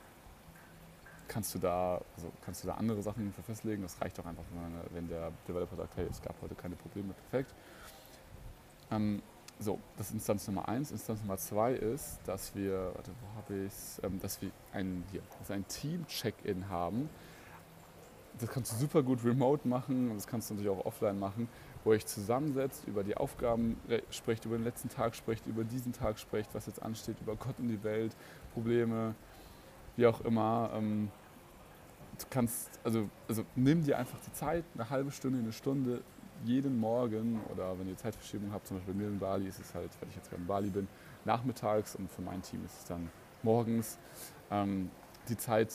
kannst 1.27 1.53
du 1.53 1.59
da, 1.59 2.01
also 2.15 2.31
kannst 2.43 2.63
du 2.63 2.67
da 2.67 2.73
andere 2.75 3.01
Sachen 3.01 3.31
für 3.31 3.43
festlegen. 3.43 3.83
Das 3.83 4.01
reicht 4.01 4.19
auch 4.19 4.25
einfach, 4.25 4.43
wenn 4.91 5.07
der 5.07 5.31
Developer 5.47 5.75
sagt, 5.75 5.95
hey, 5.95 6.07
es 6.09 6.21
gab 6.21 6.35
heute 6.41 6.55
keine 6.55 6.75
Probleme, 6.75 7.13
perfekt. 7.13 7.53
Ähm, 8.91 9.21
so, 9.59 9.77
das 9.97 10.07
ist 10.07 10.13
Instanz 10.13 10.47
Nummer 10.47 10.67
eins. 10.69 10.91
Instanz 10.91 11.19
Nummer 11.21 11.37
zwei 11.37 11.73
ist, 11.73 12.19
dass 12.25 12.55
wir, 12.55 12.91
warte, 12.95 13.11
wo 13.21 13.37
habe 13.37 13.65
ich 13.65 14.03
ähm, 14.03 14.19
dass 14.21 14.41
wir 14.41 14.51
ein, 14.71 15.03
ein 15.49 15.67
Team-Check-In 15.67 16.69
haben. 16.69 17.09
Das 18.39 18.49
kannst 18.49 18.71
du 18.71 18.77
super 18.77 19.03
gut 19.03 19.23
remote 19.25 19.67
machen 19.67 20.09
und 20.09 20.15
das 20.15 20.25
kannst 20.25 20.49
du 20.49 20.53
natürlich 20.53 20.71
auch 20.71 20.85
offline 20.85 21.19
machen, 21.19 21.49
wo 21.83 21.91
ihr 21.91 21.97
euch 21.97 22.05
zusammensetzt, 22.05 22.87
über 22.87 23.03
die 23.03 23.17
Aufgaben 23.17 23.75
spricht, 24.11 24.45
über 24.45 24.57
den 24.57 24.63
letzten 24.63 24.87
Tag 24.87 25.13
spricht, 25.13 25.45
über 25.45 25.65
diesen 25.65 25.91
Tag 25.91 26.17
spricht, 26.17 26.55
was 26.55 26.65
jetzt 26.65 26.81
ansteht, 26.81 27.17
über 27.19 27.35
Gott 27.35 27.59
und 27.59 27.67
die 27.67 27.83
Welt, 27.83 28.15
Probleme, 28.53 29.13
wie 29.97 30.07
auch 30.07 30.21
immer. 30.21 30.71
Ähm, 30.73 31.09
du 32.17 32.25
kannst, 32.29 32.69
also, 32.85 33.09
also 33.27 33.43
nimm 33.55 33.83
dir 33.83 33.97
einfach 33.97 34.19
die 34.25 34.31
Zeit, 34.31 34.63
eine 34.73 34.89
halbe 34.89 35.11
Stunde, 35.11 35.39
eine 35.39 35.51
Stunde, 35.51 36.01
jeden 36.45 36.79
Morgen 36.79 37.41
oder 37.51 37.77
wenn 37.79 37.87
ihr 37.87 37.97
Zeitverschiebung 37.97 38.51
habt, 38.51 38.67
zum 38.67 38.77
Beispiel 38.77 38.93
bei 38.93 38.99
mir 39.01 39.07
in 39.07 39.19
Bali 39.19 39.47
ist 39.47 39.59
es 39.59 39.73
halt, 39.73 39.89
weil 39.99 40.09
ich 40.09 40.15
jetzt 40.15 40.29
gerade 40.29 40.41
in 40.41 40.47
Bali 40.47 40.69
bin, 40.69 40.87
nachmittags 41.25 41.95
und 41.95 42.11
für 42.11 42.21
mein 42.21 42.41
Team 42.41 42.63
ist 42.65 42.79
es 42.79 42.85
dann 42.85 43.09
morgens, 43.43 43.97
ähm, 44.51 44.89
die 45.27 45.37
Zeit 45.37 45.73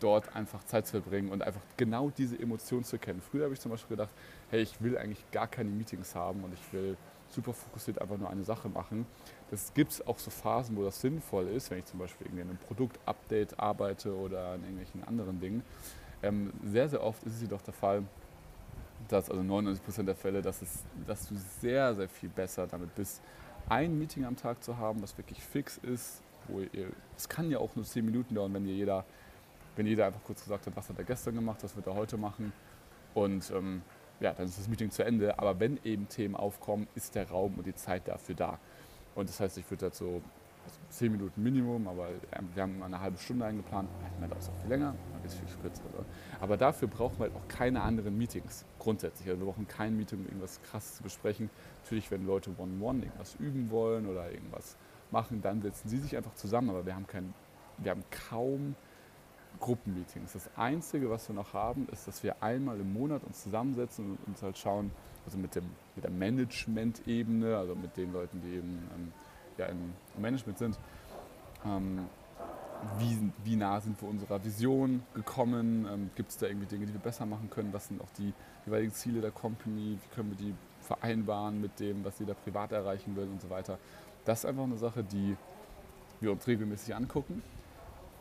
dort 0.00 0.34
einfach 0.34 0.64
Zeit 0.64 0.86
zu 0.86 0.92
verbringen 0.92 1.30
und 1.30 1.42
einfach 1.42 1.60
genau 1.76 2.10
diese 2.10 2.38
Emotion 2.38 2.84
zu 2.84 2.96
erkennen. 2.96 3.20
Früher 3.20 3.44
habe 3.44 3.54
ich 3.54 3.60
zum 3.60 3.70
Beispiel 3.70 3.96
gedacht, 3.96 4.14
hey, 4.50 4.62
ich 4.62 4.80
will 4.82 4.96
eigentlich 4.96 5.30
gar 5.30 5.46
keine 5.46 5.70
Meetings 5.70 6.14
haben 6.14 6.42
und 6.42 6.54
ich 6.54 6.72
will 6.72 6.96
super 7.28 7.52
fokussiert 7.52 8.00
einfach 8.00 8.18
nur 8.18 8.28
eine 8.28 8.42
Sache 8.44 8.68
machen. 8.68 9.06
Das 9.50 9.72
gibt 9.74 9.92
es 9.92 10.06
auch 10.06 10.18
so 10.18 10.30
Phasen, 10.30 10.76
wo 10.76 10.82
das 10.82 11.00
sinnvoll 11.00 11.46
ist, 11.48 11.70
wenn 11.70 11.78
ich 11.78 11.84
zum 11.84 12.00
Beispiel 12.00 12.26
an 12.28 12.40
einem 12.40 12.56
Produktupdate 12.56 13.58
arbeite 13.58 14.16
oder 14.16 14.52
an 14.52 14.62
irgendwelchen 14.62 15.04
anderen 15.04 15.40
Dingen. 15.40 15.62
Ähm, 16.22 16.52
sehr, 16.64 16.88
sehr 16.88 17.02
oft 17.02 17.22
ist 17.24 17.36
es 17.36 17.42
jedoch 17.42 17.62
der 17.62 17.74
Fall, 17.74 18.02
dass, 19.12 19.30
also 19.30 19.42
99% 19.42 20.04
der 20.04 20.14
Fälle, 20.14 20.42
dass, 20.42 20.62
es, 20.62 20.84
dass 21.06 21.28
du 21.28 21.34
sehr, 21.60 21.94
sehr 21.94 22.08
viel 22.08 22.28
besser 22.28 22.66
damit 22.66 22.94
bist, 22.94 23.22
ein 23.68 23.98
Meeting 23.98 24.24
am 24.24 24.36
Tag 24.36 24.62
zu 24.62 24.76
haben, 24.78 25.02
was 25.02 25.16
wirklich 25.16 25.42
fix 25.42 25.78
ist, 25.78 26.22
wo 26.48 26.60
ihr, 26.60 26.88
es 27.16 27.28
kann 27.28 27.50
ja 27.50 27.58
auch 27.58 27.74
nur 27.76 27.84
10 27.84 28.04
Minuten 28.04 28.34
dauern, 28.34 28.52
wenn 28.54 28.66
ihr 28.66 28.74
jeder, 28.74 29.04
wenn 29.76 29.86
jeder 29.86 30.06
einfach 30.06 30.22
kurz 30.24 30.42
gesagt 30.42 30.66
hat, 30.66 30.76
was 30.76 30.88
hat 30.88 30.98
er 30.98 31.04
gestern 31.04 31.34
gemacht, 31.34 31.62
was 31.62 31.76
wird 31.76 31.86
er 31.86 31.94
heute 31.94 32.16
machen 32.16 32.52
und 33.14 33.50
ähm, 33.50 33.82
ja, 34.20 34.32
dann 34.32 34.46
ist 34.46 34.58
das 34.58 34.68
Meeting 34.68 34.90
zu 34.90 35.04
Ende, 35.04 35.38
aber 35.38 35.58
wenn 35.60 35.78
eben 35.84 36.08
Themen 36.08 36.36
aufkommen, 36.36 36.86
ist 36.94 37.14
der 37.14 37.28
Raum 37.28 37.54
und 37.56 37.66
die 37.66 37.74
Zeit 37.74 38.06
dafür 38.06 38.34
da. 38.34 38.58
Und 39.14 39.28
das 39.28 39.40
heißt, 39.40 39.56
ich 39.58 39.70
würde 39.70 39.86
dazu 39.86 40.22
also 40.64 40.78
10 40.90 41.12
Minuten 41.12 41.42
Minimum, 41.42 41.88
aber 41.88 42.08
ähm, 42.32 42.48
wir 42.54 42.62
haben 42.62 42.82
eine 42.82 43.00
halbe 43.00 43.18
Stunde 43.18 43.44
eingeplant. 43.44 43.88
Manchmal 44.02 44.28
dauert 44.28 44.42
es 44.42 44.48
auch 44.48 44.56
viel 44.60 44.70
länger, 44.70 44.94
manchmal 45.12 45.26
ist 45.26 45.34
es 45.34 45.52
viel 45.52 45.62
kürzer. 45.62 45.82
Aber 46.40 46.56
dafür 46.56 46.88
brauchen 46.88 47.18
wir 47.18 47.24
halt 47.24 47.34
auch 47.34 47.48
keine 47.48 47.82
anderen 47.82 48.16
Meetings 48.16 48.64
grundsätzlich. 48.78 49.28
Also 49.28 49.40
wir 49.40 49.46
brauchen 49.46 49.68
kein 49.68 49.96
Meeting, 49.96 50.20
um 50.20 50.26
irgendwas 50.26 50.60
krass 50.62 50.96
zu 50.96 51.02
besprechen. 51.02 51.50
Natürlich, 51.82 52.10
wenn 52.10 52.26
Leute 52.26 52.50
One-on-One 52.58 53.04
irgendwas 53.04 53.34
üben 53.36 53.70
wollen 53.70 54.06
oder 54.06 54.30
irgendwas 54.30 54.76
machen, 55.10 55.42
dann 55.42 55.62
setzen 55.62 55.88
sie 55.88 55.98
sich 55.98 56.16
einfach 56.16 56.34
zusammen. 56.34 56.70
Aber 56.70 56.86
wir 56.86 56.94
haben, 56.94 57.06
kein, 57.06 57.34
wir 57.78 57.90
haben 57.90 58.04
kaum 58.28 58.74
Gruppenmeetings. 59.58 60.32
Das 60.32 60.50
Einzige, 60.56 61.10
was 61.10 61.28
wir 61.28 61.34
noch 61.34 61.52
haben, 61.52 61.88
ist, 61.92 62.06
dass 62.06 62.22
wir 62.22 62.42
einmal 62.42 62.78
im 62.78 62.92
Monat 62.92 63.24
uns 63.24 63.42
zusammensetzen 63.42 64.12
und 64.12 64.18
uns 64.26 64.42
halt 64.42 64.56
schauen, 64.56 64.90
also 65.26 65.38
mit, 65.38 65.54
dem, 65.54 65.64
mit 65.94 66.04
der 66.04 66.10
Management-Ebene, 66.10 67.56
also 67.56 67.74
mit 67.74 67.96
den 67.96 68.12
Leuten, 68.12 68.40
die 68.40 68.56
eben 68.56 68.88
ähm, 68.94 69.12
ja 69.60 69.66
im 69.66 69.92
Management 70.18 70.58
sind, 70.58 70.78
ähm, 71.64 72.06
wie, 72.98 73.30
wie, 73.44 73.56
nah 73.56 73.80
sind 73.80 74.00
wir 74.00 74.08
unserer 74.08 74.42
Vision 74.42 75.02
gekommen, 75.14 75.86
ähm, 75.90 76.10
gibt 76.14 76.30
es 76.30 76.38
da 76.38 76.46
irgendwie 76.46 76.66
Dinge, 76.66 76.86
die 76.86 76.92
wir 76.94 77.00
besser 77.00 77.26
machen 77.26 77.50
können, 77.50 77.72
was 77.72 77.88
sind 77.88 78.00
auch 78.00 78.10
die 78.16 78.32
jeweiligen 78.64 78.92
Ziele 78.92 79.20
der 79.20 79.30
Company, 79.30 79.98
wie 80.02 80.14
können 80.14 80.30
wir 80.30 80.38
die 80.38 80.54
vereinbaren 80.80 81.60
mit 81.60 81.78
dem, 81.78 82.04
was 82.04 82.18
jeder 82.18 82.34
privat 82.34 82.72
erreichen 82.72 83.14
will 83.16 83.28
und 83.28 83.40
so 83.40 83.50
weiter. 83.50 83.78
Das 84.24 84.40
ist 84.40 84.44
einfach 84.46 84.64
eine 84.64 84.78
Sache, 84.78 85.04
die 85.04 85.36
wir 86.20 86.32
uns 86.32 86.46
regelmäßig 86.46 86.94
angucken 86.94 87.42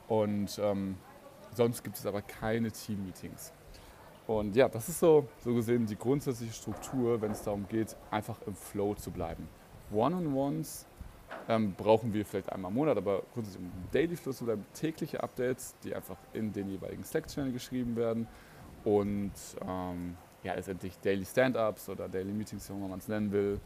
und 0.08 0.60
ähm, 0.62 0.98
sonst 1.56 1.84
gibt 1.84 1.98
es 1.98 2.06
aber 2.06 2.22
keine 2.22 2.72
Team-Meetings. 2.72 3.54
Und 4.28 4.56
ja, 4.56 4.70
das 4.70 4.90
ist 4.90 5.00
so, 5.00 5.28
so 5.44 5.56
gesehen 5.56 5.88
die 5.88 5.96
grundsätzliche 5.96 6.54
Struktur, 6.54 7.20
wenn 7.22 7.32
es 7.32 7.44
darum 7.44 7.68
geht, 7.68 7.96
einfach 8.12 8.40
im 8.46 8.56
Flow 8.56 8.94
zu 8.94 9.10
bleiben. 9.10 9.48
One-on-Ones 9.92 10.86
ähm, 11.48 11.74
brauchen 11.76 12.14
wir 12.14 12.26
vielleicht 12.26 12.52
einmal 12.52 12.72
im 12.72 12.76
Monat, 12.76 12.98
aber 12.98 13.24
grundsätzlich 13.34 13.64
um 13.64 13.72
Daily 13.92 14.16
Flow 14.16 14.32
zu 14.32 14.46
bleiben, 14.46 14.66
tägliche 14.74 15.22
Updates, 15.22 15.76
die 15.84 15.96
einfach 15.96 16.18
in 16.34 16.54
den 16.54 16.70
jeweiligen 16.70 17.04
Slack-Channel 17.04 17.52
geschrieben 17.52 17.96
werden 17.96 18.28
und 18.84 19.32
ähm, 19.68 20.16
ja, 20.44 20.54
letztendlich 20.54 20.98
Daily 21.00 21.26
Stand-Ups 21.26 21.90
oder 21.90 22.08
Daily 22.08 22.32
Meetings, 22.32 22.70
wie 22.70 22.74
man 22.74 23.00
es 23.00 23.08
nennen 23.08 23.32
will, 23.32 23.60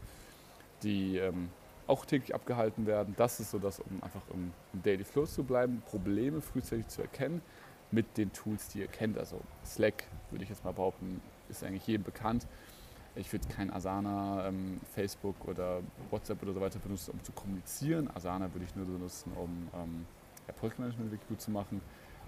die 0.82 1.18
ähm, 1.18 1.48
auch 1.86 2.04
täglich 2.06 2.34
abgehalten 2.34 2.86
werden. 2.86 3.14
Das 3.16 3.40
ist 3.40 3.50
so 3.50 3.58
das, 3.58 3.80
um 3.80 4.02
einfach 4.02 4.22
im, 4.32 4.52
im 4.72 4.82
Daily 4.82 5.04
Flow 5.04 5.26
zu 5.26 5.44
bleiben, 5.44 5.82
Probleme 5.86 6.40
frühzeitig 6.40 6.88
zu 6.88 7.02
erkennen 7.02 7.42
mit 7.90 8.16
den 8.16 8.32
Tools, 8.32 8.68
die 8.68 8.80
ihr 8.80 8.88
kennt. 8.88 9.18
Also 9.18 9.40
Slack, 9.64 10.04
würde 10.30 10.44
ich 10.44 10.50
jetzt 10.50 10.64
mal 10.64 10.72
behaupten, 10.72 11.20
ist 11.48 11.62
eigentlich 11.62 11.86
jedem 11.86 12.04
bekannt. 12.04 12.46
Ich 13.16 13.32
würde 13.32 13.46
kein 13.48 13.72
Asana, 13.72 14.48
ähm, 14.48 14.80
Facebook 14.92 15.36
oder 15.46 15.80
WhatsApp 16.10 16.42
oder 16.42 16.52
so 16.52 16.60
weiter 16.60 16.80
benutzen, 16.80 17.12
um 17.12 17.22
zu 17.22 17.32
kommunizieren. 17.32 18.10
Asana 18.14 18.52
würde 18.52 18.64
ich 18.64 18.74
nur 18.74 18.86
benutzen, 18.86 19.32
um 19.36 19.68
ähm, 19.74 20.06
ja, 20.48 20.54
Projektmanagement 20.54 21.12
wirklich 21.12 21.28
gut 21.28 21.40
zu 21.40 21.50
machen. 21.52 21.80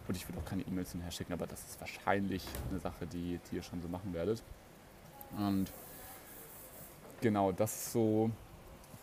Und 0.07 0.17
ich 0.17 0.29
würde 0.29 0.39
auch 0.39 0.45
keine 0.45 0.63
E-Mails 0.63 0.93
hinterher 0.93 1.11
schicken, 1.11 1.33
aber 1.33 1.49
das 1.49 1.65
ist 1.65 1.81
wahrscheinlich 1.81 2.45
eine 2.71 2.79
Sache, 2.79 3.07
die, 3.07 3.41
die 3.51 3.57
ihr 3.57 3.63
schon 3.63 3.83
so 3.83 3.89
machen 3.89 4.15
werdet. 4.15 4.43
Und 5.37 5.73
genau, 7.21 7.51
das 7.51 7.75
ist 7.75 7.93
so 7.93 8.31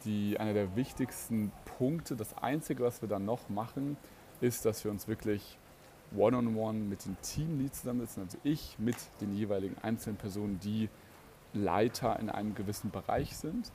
die, 0.06 0.40
einer 0.40 0.54
der 0.54 0.76
wichtigsten 0.78 1.52
Punkte. 1.78 2.16
Das 2.16 2.38
Einzige, 2.38 2.84
was 2.84 3.02
wir 3.02 3.10
dann 3.10 3.26
noch 3.26 3.50
machen, 3.50 3.98
ist, 4.40 4.64
dass 4.66 4.84
wir 4.86 4.92
uns 4.92 5.08
wirklich 5.10 5.58
one-on-one 6.16 6.80
mit 6.80 7.06
den 7.06 7.18
Teamleads 7.22 7.82
zusammensitzen, 7.82 8.24
also 8.24 8.38
ich 8.44 8.78
mit 8.78 8.96
den 9.20 9.36
jeweiligen 9.36 9.76
einzelnen 9.82 10.18
Personen, 10.18 10.60
die 10.60 10.90
Leiter 11.54 12.20
in 12.20 12.30
einem 12.30 12.56
gewissen 12.56 12.92
Bereich 12.92 13.36
sind 13.38 13.72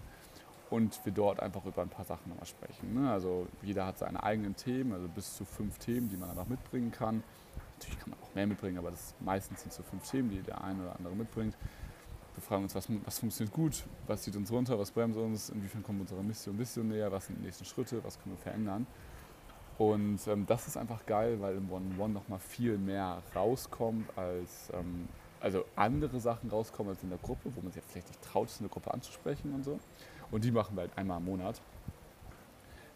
und 0.70 1.04
wir 1.04 1.12
dort 1.12 1.40
einfach 1.40 1.64
über 1.64 1.82
ein 1.82 1.88
paar 1.88 2.04
Sachen 2.04 2.28
nochmal 2.28 2.46
sprechen. 2.46 2.94
Ne? 2.94 3.10
Also 3.10 3.46
jeder 3.62 3.86
hat 3.86 3.98
seine 3.98 4.22
eigenen 4.22 4.56
Themen, 4.56 4.92
also 4.92 5.08
bis 5.08 5.36
zu 5.36 5.44
fünf 5.44 5.78
Themen, 5.78 6.08
die 6.08 6.16
man 6.16 6.28
dann 6.28 6.38
auch 6.38 6.48
mitbringen 6.48 6.90
kann. 6.90 7.22
Natürlich 7.78 7.98
kann 8.00 8.10
man 8.10 8.18
auch 8.20 8.34
mehr 8.34 8.46
mitbringen, 8.46 8.78
aber 8.78 8.90
das 8.90 9.14
meistens 9.20 9.62
sind 9.62 9.72
so 9.72 9.82
fünf 9.82 10.08
Themen, 10.10 10.30
die 10.30 10.42
der 10.42 10.62
eine 10.62 10.82
oder 10.82 10.96
andere 10.96 11.14
mitbringt. 11.14 11.56
Wir 12.34 12.42
fragen 12.42 12.64
uns, 12.64 12.74
was, 12.74 12.86
was 13.04 13.18
funktioniert 13.18 13.54
gut, 13.54 13.84
was 14.06 14.22
zieht 14.22 14.36
uns 14.36 14.52
runter, 14.52 14.78
was 14.78 14.90
bremst 14.90 15.18
uns, 15.18 15.50
inwiefern 15.50 15.82
kommen 15.82 15.98
wir 15.98 16.02
unserer 16.02 16.22
Mission, 16.22 16.56
Mission 16.56 16.88
näher, 16.88 17.10
was 17.10 17.26
sind 17.26 17.38
die 17.38 17.44
nächsten 17.44 17.64
Schritte, 17.64 18.02
was 18.04 18.20
können 18.20 18.36
wir 18.36 18.42
verändern. 18.42 18.86
Und 19.78 20.26
ähm, 20.26 20.44
das 20.46 20.66
ist 20.66 20.76
einfach 20.76 21.06
geil, 21.06 21.40
weil 21.40 21.56
im 21.56 21.70
One-on-One 21.70 22.12
nochmal 22.12 22.40
viel 22.40 22.78
mehr 22.78 23.22
rauskommt, 23.34 24.08
als 24.16 24.70
ähm, 24.72 25.08
also 25.40 25.64
andere 25.76 26.20
Sachen 26.20 26.50
rauskommen 26.50 26.92
als 26.92 27.02
in 27.02 27.10
der 27.10 27.18
Gruppe, 27.18 27.50
wo 27.54 27.60
man 27.60 27.72
sich 27.72 27.82
vielleicht 27.84 28.08
nicht 28.08 28.22
traut, 28.22 28.48
es 28.48 28.60
in 28.60 28.66
der 28.66 28.72
Gruppe 28.72 28.92
anzusprechen 28.92 29.54
und 29.54 29.64
so. 29.64 29.78
Und 30.30 30.44
die 30.44 30.50
machen 30.50 30.76
wir 30.76 30.82
halt 30.82 30.96
einmal 30.96 31.18
im 31.18 31.24
Monat. 31.24 31.60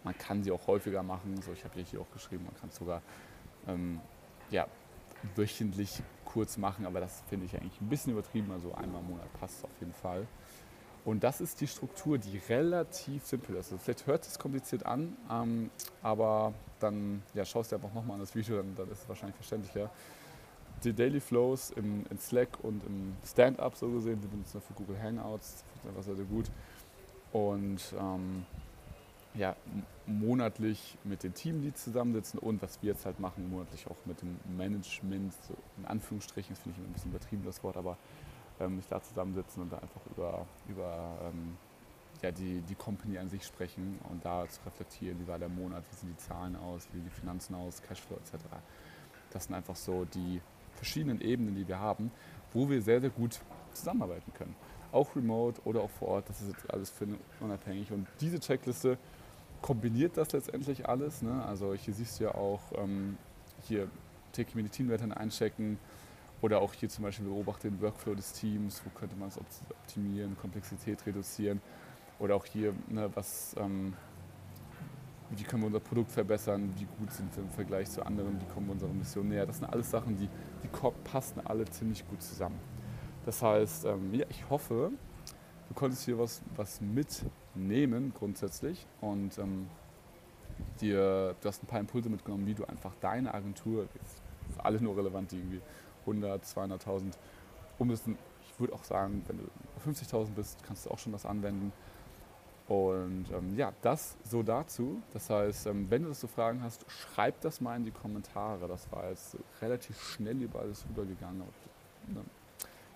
Man 0.04 0.16
kann 0.18 0.42
sie 0.42 0.50
auch 0.50 0.66
häufiger 0.66 1.02
machen. 1.02 1.40
So, 1.42 1.52
ich 1.52 1.64
habe 1.64 1.80
hier 1.80 2.00
auch 2.00 2.10
geschrieben, 2.12 2.44
man 2.44 2.54
kann 2.56 2.68
es 2.68 2.76
sogar 2.76 3.02
ähm, 3.68 4.00
ja, 4.50 4.66
wöchentlich 5.36 6.02
kurz 6.24 6.56
machen, 6.56 6.86
aber 6.86 7.00
das 7.00 7.22
finde 7.28 7.46
ich 7.46 7.54
eigentlich 7.54 7.80
ein 7.80 7.88
bisschen 7.88 8.12
übertrieben. 8.12 8.50
Also 8.50 8.74
einmal 8.74 9.00
im 9.00 9.10
Monat 9.10 9.32
passt 9.38 9.64
auf 9.64 9.70
jeden 9.80 9.92
Fall. 9.92 10.26
Und 11.04 11.24
das 11.24 11.40
ist 11.40 11.60
die 11.60 11.66
Struktur, 11.66 12.16
die 12.16 12.38
relativ 12.48 13.26
simpel 13.26 13.56
ist. 13.56 13.72
Also 13.72 13.78
vielleicht 13.78 14.06
hört 14.06 14.26
es 14.26 14.38
kompliziert 14.38 14.86
an, 14.86 15.16
ähm, 15.30 15.70
aber 16.00 16.54
dann 16.78 17.22
ja, 17.34 17.44
schaust 17.44 17.72
du 17.72 17.76
einfach 17.76 17.92
nochmal 17.92 18.14
an 18.14 18.20
das 18.20 18.34
Video, 18.34 18.56
dann, 18.56 18.74
dann 18.76 18.90
ist 18.90 19.02
es 19.02 19.08
wahrscheinlich 19.08 19.34
verständlicher. 19.34 19.90
Die 20.84 20.92
Daily 20.92 21.20
Flows 21.20 21.70
im, 21.70 22.04
in 22.10 22.18
Slack 22.18 22.58
und 22.62 22.84
im 22.84 23.14
Stand-Up 23.24 23.76
so 23.76 23.88
gesehen, 23.88 24.20
die 24.20 24.28
benutzen 24.28 24.54
wir 24.54 24.60
für 24.60 24.74
Google 24.74 25.00
Hangouts, 25.00 25.64
einfach 25.86 26.02
sehr, 26.02 26.16
sehr 26.16 26.24
gut 26.24 26.46
und 27.32 27.80
ähm, 27.98 28.44
ja, 29.34 29.56
monatlich 30.06 30.98
mit 31.04 31.22
den 31.22 31.32
Teamleads 31.32 31.84
zusammensitzen 31.84 32.38
und 32.38 32.60
was 32.60 32.82
wir 32.82 32.92
jetzt 32.92 33.06
halt 33.06 33.18
machen, 33.18 33.48
monatlich 33.50 33.86
auch 33.86 33.96
mit 34.04 34.20
dem 34.20 34.38
Management, 34.56 35.32
so 35.48 35.54
in 35.78 35.86
Anführungsstrichen, 35.86 36.54
das 36.54 36.62
finde 36.62 36.76
ich 36.76 36.84
immer 36.84 36.90
ein 36.90 36.92
bisschen 36.92 37.10
übertrieben 37.10 37.42
das 37.44 37.62
Wort, 37.62 37.76
aber 37.76 37.96
ähm, 38.60 38.78
sich 38.78 38.88
da 38.88 39.00
zusammensitzen 39.02 39.62
und 39.62 39.72
da 39.72 39.78
einfach 39.78 40.00
über, 40.10 40.46
über 40.68 41.18
ähm, 41.22 41.56
ja, 42.20 42.30
die, 42.30 42.60
die 42.60 42.74
Company 42.74 43.18
an 43.18 43.28
sich 43.28 43.44
sprechen 43.44 43.98
und 44.10 44.24
da 44.24 44.46
zu 44.48 44.60
reflektieren, 44.66 45.18
wie 45.20 45.26
war 45.26 45.38
der 45.38 45.48
Monat, 45.48 45.82
wie 45.90 45.96
sehen 45.96 46.14
die 46.16 46.22
Zahlen 46.22 46.56
aus, 46.56 46.86
wie 46.92 46.98
sehen 46.98 47.04
die 47.04 47.20
Finanzen 47.20 47.54
aus, 47.54 47.82
Cashflow 47.82 48.16
etc. 48.16 48.44
Das 49.30 49.44
sind 49.44 49.54
einfach 49.54 49.76
so 49.76 50.04
die 50.04 50.40
verschiedenen 50.82 51.20
Ebenen, 51.20 51.54
die 51.54 51.68
wir 51.68 51.78
haben, 51.78 52.10
wo 52.52 52.68
wir 52.68 52.82
sehr, 52.82 53.00
sehr 53.00 53.10
gut 53.10 53.40
zusammenarbeiten 53.72 54.32
können 54.34 54.54
auch 54.92 55.16
remote 55.16 55.60
oder 55.64 55.80
auch 55.80 55.90
vor 55.90 56.08
Ort. 56.08 56.28
Das 56.28 56.40
ist 56.40 56.48
jetzt 56.48 56.70
alles 56.72 56.90
für 56.90 57.06
unabhängig. 57.40 57.90
Und 57.90 58.06
diese 58.20 58.38
Checkliste 58.38 58.98
kombiniert 59.60 60.16
das 60.16 60.32
letztendlich 60.32 60.88
alles. 60.88 61.22
Ne? 61.22 61.44
Also 61.44 61.74
hier 61.74 61.94
siehst 61.94 62.20
du 62.20 62.24
ja 62.24 62.34
auch, 62.34 62.60
ähm, 62.76 63.16
hier 63.66 63.88
Teamleitern 64.32 65.12
einchecken 65.12 65.78
oder 66.40 66.60
auch 66.60 66.72
hier 66.74 66.88
zum 66.88 67.04
Beispiel 67.04 67.26
beobachte 67.26 67.70
den 67.70 67.80
Workflow 67.80 68.14
des 68.14 68.32
Teams, 68.32 68.82
wo 68.84 68.90
könnte 68.98 69.14
man 69.16 69.28
es 69.28 69.38
optimieren, 69.38 70.36
Komplexität 70.36 71.04
reduzieren 71.06 71.60
oder 72.18 72.34
auch 72.34 72.46
hier, 72.46 72.74
ne, 72.88 73.10
was, 73.14 73.54
ähm, 73.58 73.94
wie 75.36 75.42
können 75.44 75.62
wir 75.62 75.66
unser 75.66 75.80
Produkt 75.80 76.10
verbessern, 76.10 76.72
wie 76.76 76.86
gut 76.98 77.12
sind 77.12 77.34
wir 77.36 77.42
im 77.42 77.50
Vergleich 77.50 77.90
zu 77.90 78.04
anderen, 78.04 78.40
wie 78.40 78.52
kommen 78.52 78.66
wir 78.66 78.72
unserer 78.72 78.92
Mission 78.92 79.28
näher. 79.28 79.46
Das 79.46 79.58
sind 79.58 79.66
alles 79.66 79.90
Sachen, 79.90 80.16
die, 80.16 80.28
die 80.62 80.68
passen 81.04 81.40
alle 81.44 81.64
ziemlich 81.66 82.06
gut 82.08 82.22
zusammen. 82.22 82.58
Das 83.24 83.42
heißt, 83.42 83.84
ähm, 83.86 84.12
ja, 84.14 84.26
ich 84.28 84.48
hoffe, 84.50 84.90
du 85.68 85.74
konntest 85.74 86.04
hier 86.04 86.18
was, 86.18 86.42
was 86.56 86.80
mitnehmen 86.80 88.12
grundsätzlich 88.16 88.86
und 89.00 89.38
ähm, 89.38 89.68
dir, 90.80 91.34
du 91.40 91.48
hast 91.48 91.62
ein 91.62 91.66
paar 91.66 91.80
Impulse 91.80 92.08
mitgenommen, 92.08 92.46
wie 92.46 92.54
du 92.54 92.64
einfach 92.64 92.94
deine 93.00 93.32
Agentur, 93.32 93.86
für 94.54 94.64
alle 94.64 94.80
nur 94.80 94.96
relevant, 94.96 95.32
die 95.32 95.36
irgendwie 95.36 95.60
100, 96.00 96.44
200.000 96.44 97.12
umsetzen. 97.78 98.18
Ich 98.46 98.60
würde 98.60 98.74
auch 98.74 98.84
sagen, 98.84 99.22
wenn 99.26 99.38
du 99.38 99.90
50.000 99.90 100.30
bist, 100.34 100.62
kannst 100.64 100.86
du 100.86 100.90
auch 100.90 100.98
schon 100.98 101.12
das 101.12 101.24
anwenden. 101.24 101.72
Und 102.72 103.26
ähm, 103.30 103.54
ja, 103.54 103.70
das 103.82 104.16
so 104.24 104.42
dazu. 104.42 105.02
Das 105.12 105.28
heißt, 105.28 105.66
ähm, 105.66 105.90
wenn 105.90 106.04
du 106.04 106.08
das 106.08 106.20
so 106.20 106.26
Fragen 106.26 106.62
hast, 106.62 106.86
schreib 106.90 107.38
das 107.42 107.60
mal 107.60 107.76
in 107.76 107.84
die 107.84 107.90
Kommentare. 107.90 108.66
Das 108.66 108.90
war 108.90 109.10
jetzt 109.10 109.36
relativ 109.60 110.00
schnell 110.02 110.40
über 110.40 110.60
alles 110.60 110.86
rübergegangen. 110.88 111.40
Ne, 112.08 112.20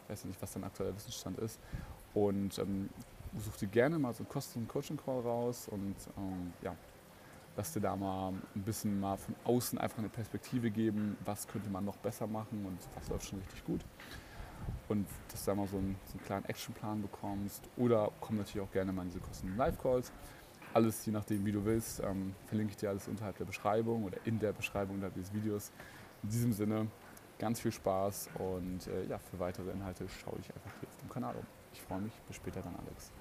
ich 0.02 0.10
weiß 0.10 0.24
nicht, 0.24 0.40
was 0.40 0.54
dein 0.54 0.64
aktueller 0.64 0.96
Wissensstand 0.96 1.38
ist. 1.40 1.60
Und 2.14 2.58
ähm, 2.58 2.88
such 3.38 3.58
dir 3.58 3.68
gerne 3.68 3.98
mal 3.98 4.14
so 4.14 4.20
einen 4.20 4.30
kostenlosen 4.30 4.72
Coaching-Call 4.72 5.20
raus 5.20 5.68
und 5.70 5.96
ähm, 6.16 6.54
ja, 6.62 6.74
lass 7.54 7.74
dir 7.74 7.80
da 7.80 7.94
mal 7.96 8.30
ein 8.30 8.62
bisschen 8.62 8.98
mal 8.98 9.18
von 9.18 9.34
außen 9.44 9.78
einfach 9.78 9.98
eine 9.98 10.08
Perspektive 10.08 10.70
geben, 10.70 11.18
was 11.26 11.46
könnte 11.46 11.68
man 11.68 11.84
noch 11.84 11.98
besser 11.98 12.26
machen 12.26 12.64
und 12.64 12.78
was 12.98 13.10
läuft 13.10 13.26
schon 13.26 13.40
richtig 13.40 13.62
gut. 13.66 13.84
Und 14.88 15.06
dass 15.32 15.44
du 15.44 15.50
da 15.50 15.54
mal 15.56 15.66
so 15.66 15.78
einen, 15.78 15.96
so 16.06 16.12
einen 16.12 16.24
kleinen 16.24 16.44
Actionplan 16.44 17.02
bekommst. 17.02 17.62
Oder 17.76 18.10
komm 18.20 18.36
natürlich 18.36 18.66
auch 18.66 18.72
gerne 18.72 18.92
mal 18.92 19.02
in 19.02 19.08
diese 19.08 19.20
kostenlosen 19.20 19.58
Live-Calls. 19.58 20.12
Alles 20.74 21.04
je 21.06 21.12
nachdem, 21.12 21.44
wie 21.44 21.52
du 21.52 21.64
willst, 21.64 22.00
ähm, 22.00 22.34
verlinke 22.46 22.72
ich 22.72 22.76
dir 22.76 22.90
alles 22.90 23.08
unterhalb 23.08 23.36
der 23.38 23.46
Beschreibung 23.46 24.04
oder 24.04 24.18
in 24.24 24.38
der 24.38 24.52
Beschreibung 24.52 24.96
unterhalb 24.96 25.14
dieses 25.14 25.32
Videos. 25.32 25.72
In 26.22 26.28
diesem 26.28 26.52
Sinne, 26.52 26.86
ganz 27.38 27.60
viel 27.60 27.72
Spaß 27.72 28.30
und 28.38 28.86
äh, 28.86 29.06
ja, 29.06 29.18
für 29.18 29.38
weitere 29.38 29.70
Inhalte 29.70 30.08
schaue 30.08 30.38
ich 30.40 30.54
einfach 30.54 30.72
hier 30.80 30.88
auf 30.88 30.96
dem 30.98 31.08
Kanal 31.08 31.34
um. 31.36 31.46
Ich 31.72 31.82
freue 31.82 32.00
mich. 32.00 32.12
Bis 32.26 32.36
später 32.36 32.60
dann, 32.62 32.74
Alex. 32.76 33.12